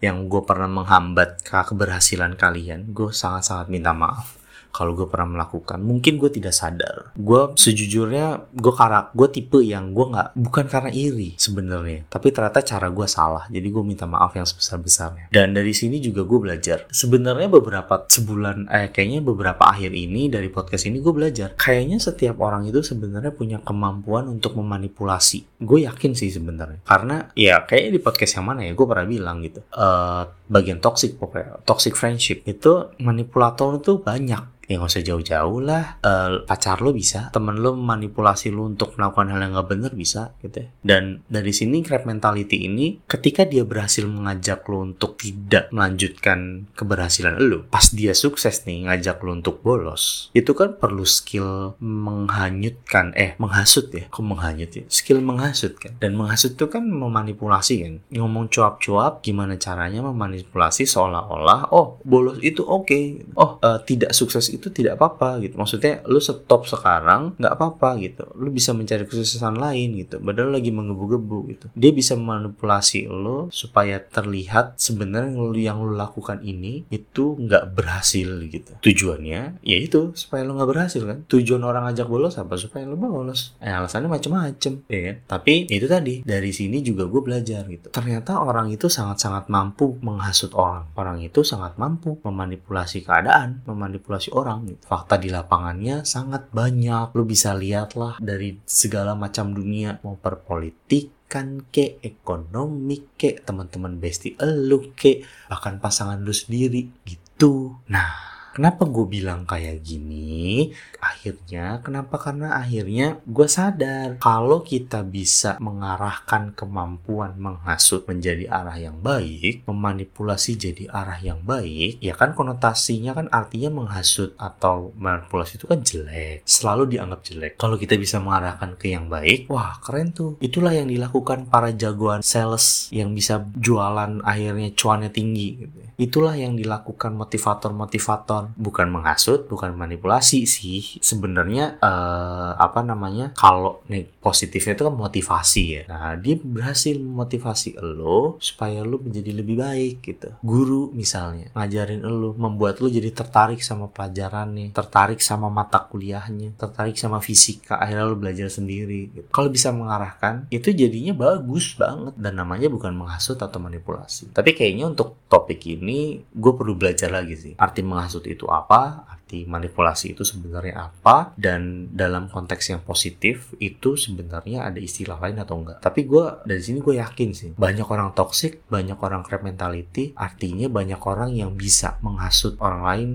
yang 0.00 0.32
gue 0.32 0.42
pernah 0.48 0.70
menghambat 0.70 1.44
keberhasilan 1.44 2.38
kalian 2.40 2.96
gue 2.96 3.12
sangat-sangat 3.12 3.68
minta 3.68 3.92
maaf 3.92 4.39
kalau 4.70 4.96
gue 4.96 5.06
pernah 5.06 5.38
melakukan 5.38 5.78
mungkin 5.82 6.16
gue 6.16 6.30
tidak 6.32 6.54
sadar. 6.54 7.12
Gue 7.14 7.52
sejujurnya 7.54 8.50
gue 8.54 8.72
karak 8.74 9.12
gue 9.12 9.28
tipe 9.30 9.60
yang 9.60 9.92
gue 9.92 10.06
nggak 10.10 10.38
bukan 10.38 10.66
karena 10.70 10.90
iri 10.90 11.34
sebenarnya 11.36 12.06
tapi 12.08 12.30
ternyata 12.30 12.62
cara 12.62 12.88
gue 12.88 13.06
salah. 13.06 13.44
Jadi 13.50 13.66
gue 13.68 13.82
minta 13.84 14.06
maaf 14.06 14.34
yang 14.34 14.46
sebesar 14.46 14.80
besarnya 14.80 15.28
dan 15.30 15.52
dari 15.52 15.74
sini 15.74 16.00
juga 16.00 16.24
gue 16.24 16.38
belajar. 16.38 16.86
Sebenarnya 16.90 17.48
beberapa 17.50 18.06
sebulan 18.06 18.70
eh 18.70 18.88
kayaknya 18.90 19.20
beberapa 19.22 19.66
akhir 19.66 19.92
ini 19.92 20.30
dari 20.30 20.48
podcast 20.48 20.86
ini 20.88 21.02
gue 21.02 21.12
belajar. 21.12 21.54
Kayaknya 21.58 21.98
setiap 22.00 22.36
orang 22.40 22.66
itu 22.66 22.80
sebenarnya 22.80 23.34
punya 23.34 23.58
kemampuan 23.60 24.26
untuk 24.30 24.56
memanipulasi. 24.58 25.60
Gue 25.60 25.84
yakin 25.86 26.14
sih 26.16 26.30
sebenarnya. 26.30 26.80
Karena 26.86 27.30
ya 27.34 27.62
kayaknya 27.66 27.98
di 27.98 28.00
podcast 28.00 28.38
yang 28.38 28.46
mana 28.48 28.66
ya 28.66 28.72
gue 28.72 28.86
pernah 28.86 29.06
bilang 29.06 29.42
gitu. 29.44 29.60
Uh, 29.74 30.26
bagian 30.50 30.82
toxic 30.82 31.14
pokoknya 31.14 31.62
toxic 31.62 31.94
friendship 31.94 32.42
itu 32.42 32.90
manipulator 32.98 33.78
itu 33.78 34.02
banyak 34.02 34.59
ya 34.70 34.78
nggak 34.78 34.90
usah 34.94 35.02
jauh-jauh 35.02 35.58
lah. 35.58 35.98
Uh, 36.06 36.46
pacar 36.46 36.78
lo 36.78 36.94
bisa 36.94 37.34
temen 37.34 37.58
lo 37.58 37.74
manipulasi 37.74 38.54
lo 38.54 38.70
untuk 38.70 38.94
melakukan 38.94 39.34
hal 39.34 39.42
yang 39.42 39.52
nggak 39.58 39.68
bener 39.68 39.92
bisa 39.92 40.32
gitu 40.38 40.62
ya. 40.62 40.68
dan 40.86 41.26
dari 41.26 41.50
sini 41.50 41.82
crab 41.82 42.06
mentality 42.06 42.70
ini 42.70 43.02
ketika 43.10 43.42
dia 43.42 43.66
berhasil 43.66 44.06
mengajak 44.06 44.62
lo 44.70 44.86
untuk 44.86 45.18
tidak 45.18 45.68
melanjutkan 45.74 46.70
keberhasilan 46.78 47.36
lo 47.42 47.66
pas 47.66 47.90
dia 47.90 48.14
sukses 48.14 48.62
nih 48.64 48.86
ngajak 48.86 49.18
lo 49.26 49.34
untuk 49.34 49.60
bolos 49.64 50.30
itu 50.30 50.52
kan 50.54 50.76
perlu 50.76 51.02
skill 51.02 51.74
menghanyutkan 51.80 53.16
eh 53.16 53.34
menghasut 53.40 53.88
ya. 53.90 54.04
Kok 54.12 54.24
menghanyut 54.24 54.70
ya? 54.70 54.84
Skill 54.86 55.24
menghasut 55.24 55.80
kan. 55.80 55.96
Dan 55.96 56.14
menghasut 56.14 56.54
itu 56.54 56.68
kan 56.68 56.84
memanipulasi 56.84 57.74
kan. 57.82 57.94
Ngomong 58.12 58.52
cuap-cuap 58.52 59.24
gimana 59.24 59.56
caranya 59.56 60.04
memanipulasi 60.04 60.84
seolah-olah 60.84 61.72
oh 61.72 61.98
bolos 62.04 62.38
itu 62.44 62.60
oke. 62.60 62.84
Okay. 62.84 63.04
oh 63.40 63.56
uh, 63.64 63.80
tidak 63.86 64.12
sukses 64.12 64.52
itu 64.52 64.59
itu 64.60 64.68
tidak 64.68 65.00
apa-apa 65.00 65.40
gitu. 65.40 65.56
Maksudnya 65.56 66.04
lu 66.04 66.20
stop 66.20 66.68
sekarang 66.68 67.34
nggak 67.40 67.54
apa-apa 67.56 67.96
gitu. 68.04 68.28
Lu 68.36 68.52
bisa 68.52 68.76
mencari 68.76 69.08
kesuksesan 69.08 69.56
lain 69.56 69.96
gitu. 69.96 70.20
Padahal 70.20 70.52
lagi 70.52 70.68
menggebu-gebu 70.68 71.38
gitu. 71.56 71.66
Dia 71.72 71.90
bisa 71.96 72.14
manipulasi 72.14 73.08
lo 73.08 73.48
supaya 73.48 73.96
terlihat 73.98 74.76
sebenarnya 74.76 75.40
yang 75.56 75.80
lu 75.80 75.96
lakukan 75.96 76.44
ini 76.44 76.84
itu 76.92 77.40
nggak 77.40 77.72
berhasil 77.72 78.28
gitu. 78.46 78.76
Tujuannya 78.84 79.64
ya 79.64 79.78
itu 79.80 80.12
supaya 80.12 80.44
lu 80.44 80.60
nggak 80.60 80.70
berhasil 80.70 81.02
kan. 81.02 81.24
Tujuan 81.24 81.64
orang 81.64 81.88
ajak 81.88 82.06
bolos 82.06 82.36
apa? 82.36 82.60
Supaya 82.60 82.84
lu 82.84 83.00
bolos. 83.00 83.56
Eh, 83.64 83.72
alasannya 83.72 84.12
macem-macem 84.12 84.84
ya 84.90 85.00
kan? 85.10 85.16
Tapi 85.38 85.70
itu 85.72 85.86
tadi. 85.88 86.20
Dari 86.20 86.52
sini 86.52 86.84
juga 86.84 87.08
gue 87.08 87.22
belajar 87.24 87.64
gitu. 87.64 87.88
Ternyata 87.88 88.42
orang 88.42 88.68
itu 88.68 88.92
sangat-sangat 88.92 89.48
mampu 89.48 89.96
menghasut 90.04 90.52
orang. 90.52 90.90
Orang 90.98 91.22
itu 91.22 91.40
sangat 91.46 91.78
mampu 91.78 92.18
memanipulasi 92.20 93.06
keadaan 93.06 93.62
memanipulasi 93.70 94.34
orang 94.34 94.49
orang. 94.50 94.74
Fakta 94.82 95.14
di 95.22 95.30
lapangannya 95.30 96.02
sangat 96.02 96.50
banyak. 96.50 97.14
Lu 97.14 97.22
bisa 97.22 97.54
lihat 97.54 97.94
lah 97.94 98.18
dari 98.18 98.58
segala 98.66 99.14
macam 99.14 99.54
dunia 99.54 100.02
mau 100.02 100.18
perpolitik 100.18 101.30
kan 101.30 101.62
ke 101.70 102.02
ekonomi 102.02 103.14
ke 103.14 103.38
teman-teman 103.46 104.02
besti 104.02 104.34
elu 104.34 104.90
ke 104.98 105.22
bahkan 105.46 105.78
pasangan 105.78 106.18
lu 106.18 106.34
sendiri 106.34 106.90
gitu. 107.06 107.78
Nah, 107.86 108.29
Kenapa 108.50 108.82
gue 108.82 109.06
bilang 109.06 109.46
kayak 109.46 109.86
gini? 109.86 110.70
Akhirnya, 110.98 111.78
kenapa? 111.86 112.18
Karena 112.18 112.58
akhirnya 112.58 113.22
gue 113.22 113.46
sadar 113.46 114.18
kalau 114.18 114.66
kita 114.66 115.06
bisa 115.06 115.54
mengarahkan 115.62 116.52
kemampuan 116.58 117.38
menghasut 117.38 118.04
menjadi 118.10 118.50
arah 118.50 118.74
yang 118.74 118.98
baik, 118.98 119.62
memanipulasi 119.70 120.58
jadi 120.58 120.90
arah 120.90 121.22
yang 121.22 121.46
baik, 121.46 122.02
ya 122.02 122.18
kan 122.18 122.34
konotasinya 122.34 123.14
kan 123.14 123.26
artinya 123.30 123.70
menghasut 123.70 124.34
atau 124.34 124.90
manipulasi 124.98 125.62
itu 125.62 125.66
kan 125.70 125.80
jelek, 125.84 126.42
selalu 126.42 126.96
dianggap 126.96 127.20
jelek. 127.22 127.52
Kalau 127.54 127.78
kita 127.78 127.94
bisa 127.94 128.18
mengarahkan 128.18 128.74
ke 128.74 128.90
yang 128.90 129.06
baik, 129.06 129.46
wah 129.46 129.78
keren 129.78 130.10
tuh. 130.10 130.34
Itulah 130.42 130.74
yang 130.74 130.90
dilakukan 130.90 131.46
para 131.46 131.70
jagoan 131.70 132.26
sales 132.26 132.90
yang 132.90 133.14
bisa 133.14 133.46
jualan 133.58 134.22
akhirnya 134.26 134.74
cuannya 134.74 135.10
tinggi. 135.14 135.48
Gitu. 135.60 135.78
Itulah 136.00 136.32
yang 136.32 136.56
dilakukan 136.56 137.12
motivator-motivator 137.12 138.39
bukan 138.56 138.88
menghasut 138.88 139.46
bukan 139.50 139.74
manipulasi 139.74 140.44
sih. 140.48 141.00
Sebenarnya 141.00 141.80
uh, 141.82 142.56
apa 142.56 142.80
namanya 142.84 143.32
kalau 143.36 143.84
nih 143.90 144.08
positifnya 144.20 144.76
itu 144.76 144.84
kan 144.86 144.96
motivasi 144.96 145.64
ya. 145.80 145.82
Nah 145.88 146.14
dia 146.16 146.36
berhasil 146.38 146.96
memotivasi 146.96 147.80
lo 147.80 148.36
supaya 148.38 148.84
lo 148.84 149.00
menjadi 149.00 149.30
lebih 149.34 149.56
baik 149.60 149.94
gitu. 150.04 150.28
Guru 150.40 150.92
misalnya 150.92 151.52
ngajarin 151.56 152.04
lo 152.04 152.36
membuat 152.36 152.80
lo 152.80 152.88
jadi 152.88 153.10
tertarik 153.12 153.60
sama 153.60 153.88
pelajarannya 153.90 154.72
tertarik 154.72 155.20
sama 155.20 155.48
mata 155.50 155.82
kuliahnya 155.82 156.54
tertarik 156.56 156.94
sama 156.96 157.18
fisika 157.18 157.80
akhirnya 157.80 158.06
lo 158.06 158.16
belajar 158.16 158.46
sendiri 158.46 159.10
gitu. 159.10 159.28
kalau 159.32 159.48
bisa 159.48 159.72
mengarahkan 159.74 160.46
itu 160.50 160.70
jadinya 160.74 161.12
bagus 161.14 161.74
banget. 161.78 162.14
Dan 162.16 162.36
namanya 162.36 162.68
bukan 162.68 162.92
menghasut 162.92 163.38
atau 163.40 163.58
manipulasi. 163.62 164.32
Tapi 164.32 164.52
kayaknya 164.52 164.90
untuk 164.90 165.20
topik 165.30 165.62
ini 165.66 166.20
gue 166.20 166.52
perlu 166.52 166.76
belajar 166.76 167.08
lagi 167.08 167.34
sih. 167.36 167.52
Arti 167.56 167.80
menghasut 167.80 168.24
itu 168.34 168.46
apa, 168.50 169.06
arti 169.06 169.46
manipulasi 169.46 170.18
itu 170.18 170.26
sebenarnya 170.26 170.90
apa, 170.90 171.30
dan 171.38 171.86
dalam 171.94 172.26
konteks 172.26 172.74
yang 172.74 172.82
positif 172.82 173.54
itu 173.62 173.94
sebenarnya 173.94 174.66
ada 174.66 174.82
istilah 174.82 175.22
lain 175.22 175.38
atau 175.38 175.62
enggak. 175.62 175.78
Tapi 175.78 176.02
gue 176.02 176.42
dari 176.42 176.58
sini 176.58 176.82
gue 176.82 176.98
yakin 176.98 177.30
sih, 177.30 177.50
banyak 177.54 177.86
orang 177.86 178.10
toxic, 178.10 178.66
banyak 178.66 178.98
orang 178.98 179.22
crab 179.22 179.46
mentality, 179.46 180.10
artinya 180.18 180.66
banyak 180.66 180.98
orang 180.98 181.30
yang 181.38 181.54
bisa 181.54 182.02
menghasut 182.02 182.58
orang 182.58 182.82
lain, 182.82 183.08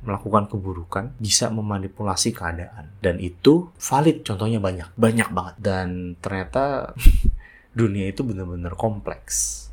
melakukan 0.00 0.48
keburukan, 0.48 1.12
bisa 1.20 1.52
memanipulasi 1.52 2.32
keadaan. 2.32 2.88
Dan 3.04 3.20
itu 3.20 3.68
valid, 3.76 4.24
contohnya 4.24 4.64
banyak, 4.64 4.88
banyak 4.96 5.28
banget. 5.36 5.54
Dan 5.60 6.16
ternyata 6.24 6.96
dunia 7.78 8.08
itu 8.08 8.24
benar-benar 8.24 8.72
kompleks 8.72 9.67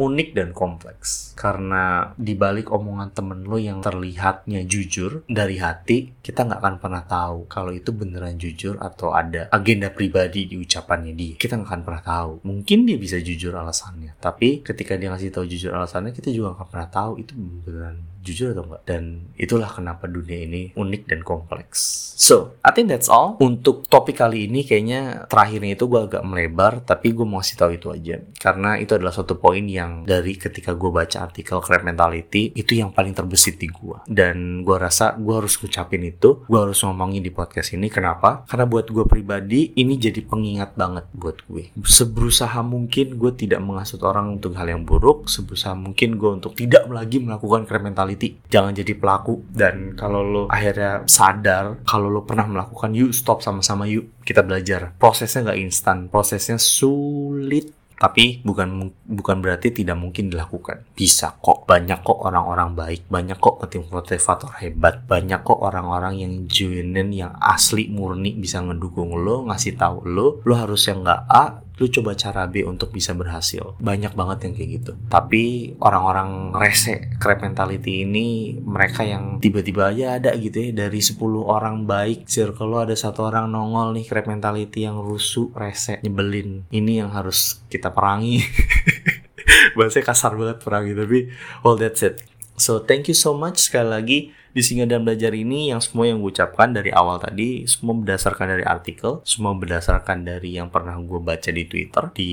unik 0.00 0.28
dan 0.32 0.56
kompleks. 0.56 1.36
Karena 1.36 2.08
dibalik 2.16 2.72
omongan 2.72 3.12
temen 3.12 3.44
lo 3.44 3.60
yang 3.60 3.84
terlihatnya 3.84 4.64
jujur 4.64 5.28
dari 5.28 5.60
hati 5.60 6.16
kita 6.24 6.48
nggak 6.48 6.60
akan 6.60 6.76
pernah 6.80 7.04
tahu 7.04 7.44
kalau 7.48 7.72
itu 7.76 7.92
beneran 7.92 8.40
jujur 8.40 8.80
atau 8.80 9.12
ada 9.12 9.52
agenda 9.52 9.92
pribadi 9.92 10.48
di 10.48 10.56
ucapannya 10.56 11.12
dia. 11.12 11.36
Kita 11.36 11.60
nggak 11.60 11.68
akan 11.68 11.82
pernah 11.84 12.02
tahu. 12.04 12.32
Mungkin 12.48 12.88
dia 12.88 12.96
bisa 12.96 13.20
jujur 13.20 13.52
alasannya 13.52 14.16
tapi 14.20 14.62
ketika 14.62 14.94
dia 14.94 15.10
ngasih 15.10 15.34
tahu 15.34 15.44
jujur 15.48 15.74
alasannya 15.74 16.14
kita 16.14 16.30
juga 16.30 16.54
nggak 16.56 16.68
pernah 16.70 16.88
tahu 16.88 17.12
itu 17.18 17.32
beneran 17.36 17.98
jujur 18.20 18.52
atau 18.52 18.68
enggak? 18.68 18.82
Dan 18.84 19.32
itulah 19.40 19.72
kenapa 19.72 20.04
dunia 20.04 20.44
ini 20.44 20.70
unik 20.76 21.02
dan 21.08 21.20
kompleks. 21.24 22.12
So 22.20 22.60
I 22.60 22.70
think 22.76 22.92
that's 22.92 23.08
all. 23.08 23.40
Untuk 23.40 23.88
topik 23.88 24.20
kali 24.20 24.44
ini 24.44 24.68
kayaknya 24.68 25.24
terakhirnya 25.24 25.72
itu 25.72 25.88
gue 25.88 26.00
agak 26.04 26.22
melebar 26.22 26.84
tapi 26.84 27.16
gue 27.16 27.24
mau 27.24 27.40
kasih 27.40 27.56
tahu 27.56 27.70
itu 27.80 27.88
aja. 27.88 28.20
Karena 28.36 28.76
itu 28.76 28.92
adalah 28.92 29.10
suatu 29.10 29.40
poin 29.40 29.64
yang 29.64 30.04
dari 30.04 30.36
ketika 30.36 30.76
gue 30.76 30.92
baca 30.92 31.24
artikel 31.24 31.64
crab 31.64 31.80
mentality 31.80 32.52
itu 32.52 32.76
yang 32.76 32.92
paling 32.92 33.16
terbesit 33.16 33.56
di 33.56 33.72
gue 33.72 34.04
dan 34.04 34.60
gue 34.60 34.76
rasa 34.76 35.16
gue 35.16 35.32
harus 35.32 35.56
ngucapin 35.56 36.04
itu 36.04 36.44
gue 36.44 36.58
harus 36.60 36.76
ngomongin 36.84 37.24
di 37.24 37.32
podcast 37.32 37.72
ini. 37.72 37.88
Kenapa? 37.88 38.44
Karena 38.44 38.68
buat 38.68 38.92
gue 38.92 39.08
pribadi 39.08 39.72
ini 39.80 39.96
jadi 39.96 40.20
pengingat 40.20 40.76
banget 40.76 41.08
buat 41.16 41.40
gue. 41.48 41.72
Seberusaha 41.80 42.60
mungkin 42.60 43.16
gue 43.16 43.32
tidak 43.32 43.64
mengasut 43.64 44.04
orang 44.04 44.36
untuk 44.36 44.52
hal 44.60 44.68
yang 44.68 44.84
buruk 44.84 45.24
seberusaha 45.24 45.72
mungkin 45.72 46.20
gue 46.20 46.30
untuk 46.36 46.52
tidak 46.52 46.84
lagi 46.90 47.22
melakukan 47.22 47.64
crab 47.64 47.86
mentality 47.86 48.09
mentality 48.10 48.42
jangan 48.50 48.74
jadi 48.74 48.92
pelaku. 48.98 49.46
Dan 49.46 49.94
kalau 49.94 50.20
lo 50.26 50.42
akhirnya 50.50 51.06
sadar 51.06 51.78
kalau 51.86 52.10
lo 52.10 52.26
pernah 52.26 52.46
melakukan 52.50 52.90
yuk 52.90 53.14
stop 53.14 53.40
sama-sama 53.46 53.86
yuk 53.86 54.10
kita 54.26 54.42
belajar. 54.42 54.90
Prosesnya 54.98 55.50
nggak 55.50 55.60
instan 55.62 55.96
prosesnya 56.10 56.58
sulit. 56.58 57.70
Tapi 58.00 58.40
bukan 58.40 58.88
bukan 59.04 59.44
berarti 59.44 59.76
tidak 59.76 59.92
mungkin 60.00 60.32
dilakukan. 60.32 60.88
Bisa 60.96 61.36
kok 61.36 61.68
banyak 61.68 62.00
kok 62.00 62.24
orang-orang 62.24 62.72
baik 62.72 63.04
banyak 63.12 63.36
kok 63.36 63.60
tim 63.68 63.84
motivator 63.92 64.56
hebat 64.56 65.04
banyak 65.04 65.44
kok 65.44 65.60
orang-orang 65.60 66.16
yang 66.16 66.32
genuine 66.48 67.12
yang 67.12 67.36
asli 67.36 67.92
murni 67.92 68.32
bisa 68.32 68.64
ngedukung 68.64 69.12
lo 69.20 69.44
ngasih 69.52 69.76
tahu 69.76 70.08
lo. 70.08 70.40
Lo 70.48 70.54
harus 70.56 70.80
yang 70.88 71.04
nggak 71.04 71.22
A 71.28 71.60
lu 71.80 71.88
coba 71.88 72.12
cara 72.12 72.44
B 72.44 72.60
untuk 72.68 72.92
bisa 72.92 73.16
berhasil. 73.16 73.74
Banyak 73.80 74.12
banget 74.12 74.38
yang 74.44 74.52
kayak 74.52 74.70
gitu. 74.76 74.92
Tapi 75.08 75.74
orang-orang 75.80 76.52
rese, 76.52 77.08
crab 77.16 77.40
mentality 77.40 78.04
ini 78.04 78.60
mereka 78.60 79.00
yang 79.00 79.40
tiba-tiba 79.40 79.88
aja 79.88 80.20
ada 80.20 80.36
gitu 80.36 80.60
ya 80.60 80.86
dari 80.86 81.00
10 81.00 81.16
orang 81.40 81.88
baik 81.88 82.28
circle 82.28 82.68
lo 82.68 82.84
ada 82.84 82.92
satu 82.92 83.24
orang 83.24 83.48
nongol 83.48 83.96
nih 83.96 84.04
crab 84.04 84.28
mentality 84.28 84.84
yang 84.84 85.00
rusuh, 85.00 85.48
rese, 85.56 86.04
nyebelin. 86.04 86.68
Ini 86.68 87.02
yang 87.02 87.10
harus 87.16 87.64
kita 87.72 87.96
perangi. 87.96 88.44
Bahasanya 89.76 90.04
kasar 90.04 90.36
banget 90.36 90.60
perangi 90.60 90.92
tapi 90.92 91.18
well 91.64 91.80
that's 91.80 92.04
it. 92.04 92.29
So 92.60 92.84
thank 92.84 93.08
you 93.08 93.16
so 93.16 93.32
much 93.32 93.72
sekali 93.72 93.88
lagi 93.88 94.18
di 94.52 94.60
Singa 94.60 94.84
dan 94.84 95.00
Belajar 95.00 95.32
ini 95.32 95.72
yang 95.72 95.80
semua 95.80 96.12
yang 96.12 96.20
gue 96.20 96.28
ucapkan 96.28 96.68
dari 96.76 96.92
awal 96.92 97.16
tadi 97.16 97.64
semua 97.64 97.96
berdasarkan 97.96 98.52
dari 98.52 98.64
artikel, 98.68 99.24
semua 99.24 99.56
berdasarkan 99.56 100.28
dari 100.28 100.60
yang 100.60 100.68
pernah 100.68 100.92
gue 101.00 101.20
baca 101.24 101.48
di 101.48 101.64
Twitter, 101.64 102.12
di 102.12 102.30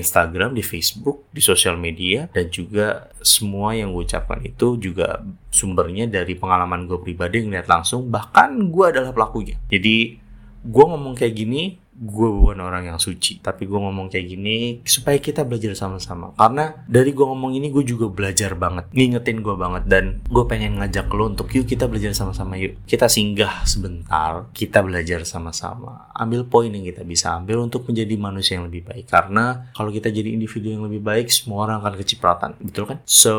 Instagram, 0.00 0.56
di 0.56 0.64
Facebook, 0.64 1.28
di 1.28 1.44
sosial 1.44 1.76
media 1.76 2.24
dan 2.32 2.48
juga 2.48 3.12
semua 3.20 3.76
yang 3.76 3.92
gue 3.92 4.08
ucapkan 4.08 4.40
itu 4.40 4.80
juga 4.80 5.20
sumbernya 5.52 6.08
dari 6.08 6.32
pengalaman 6.40 6.88
gue 6.88 6.96
pribadi 6.96 7.44
ngeliat 7.44 7.68
langsung 7.68 8.08
bahkan 8.08 8.56
gue 8.56 8.84
adalah 8.88 9.12
pelakunya. 9.12 9.60
Jadi 9.68 10.16
gue 10.64 10.84
ngomong 10.88 11.12
kayak 11.12 11.36
gini 11.36 11.76
gue 11.96 12.28
bukan 12.28 12.60
orang 12.60 12.92
yang 12.92 13.00
suci 13.00 13.40
tapi 13.40 13.64
gue 13.64 13.78
ngomong 13.80 14.12
kayak 14.12 14.26
gini 14.36 14.84
supaya 14.84 15.16
kita 15.16 15.42
belajar 15.48 15.72
sama-sama. 15.72 16.36
Karena 16.36 16.84
dari 16.84 17.16
gue 17.16 17.24
ngomong 17.24 17.56
ini 17.56 17.72
gue 17.72 17.84
juga 17.84 18.12
belajar 18.12 18.52
banget 18.52 18.92
ngingetin 18.92 19.40
gue 19.40 19.56
banget 19.56 19.84
dan 19.88 20.20
gue 20.28 20.44
pengen 20.44 20.76
ngajak 20.76 21.08
lo 21.12 21.32
untuk 21.32 21.48
yuk 21.56 21.64
kita 21.64 21.88
belajar 21.88 22.12
sama-sama 22.12 22.60
yuk. 22.60 22.76
Kita 22.84 23.08
singgah 23.08 23.64
sebentar 23.64 24.48
kita 24.52 24.84
belajar 24.84 25.24
sama-sama. 25.24 26.12
Ambil 26.12 26.44
poin 26.44 26.68
yang 26.68 26.84
kita 26.84 27.02
bisa 27.02 27.32
ambil 27.32 27.64
untuk 27.64 27.88
menjadi 27.88 28.14
manusia 28.20 28.60
yang 28.60 28.68
lebih 28.68 28.84
baik. 28.84 29.08
Karena 29.08 29.72
kalau 29.72 29.88
kita 29.88 30.12
jadi 30.12 30.36
individu 30.36 30.72
yang 30.72 30.84
lebih 30.84 31.00
baik 31.00 31.32
semua 31.32 31.64
orang 31.64 31.80
akan 31.80 31.94
kecipratan. 31.96 32.50
Betul 32.60 32.84
kan? 32.92 32.98
So 33.08 33.34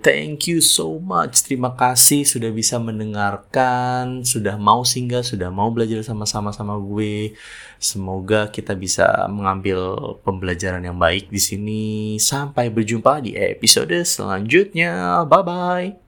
thank 0.00 0.48
you 0.48 0.64
so 0.64 0.96
much. 0.96 1.44
Terima 1.44 1.76
kasih 1.76 2.24
sudah 2.24 2.48
bisa 2.48 2.80
mendengarkan 2.80 4.24
sudah 4.24 4.56
mau 4.56 4.82
singgah 4.82 5.20
sudah 5.20 5.52
mau 5.52 5.68
belajar 5.68 6.00
sama-sama 6.00 6.54
sama 6.54 6.78
gue 6.80 7.36
Semoga 7.78 8.50
kita 8.50 8.74
bisa 8.74 9.06
mengambil 9.30 10.18
pembelajaran 10.26 10.82
yang 10.82 10.98
baik 10.98 11.30
di 11.30 11.38
sini. 11.38 11.82
Sampai 12.18 12.68
berjumpa 12.68 13.22
di 13.22 13.38
episode 13.38 13.94
selanjutnya. 14.02 15.22
Bye 15.24 15.42
bye. 15.46 16.07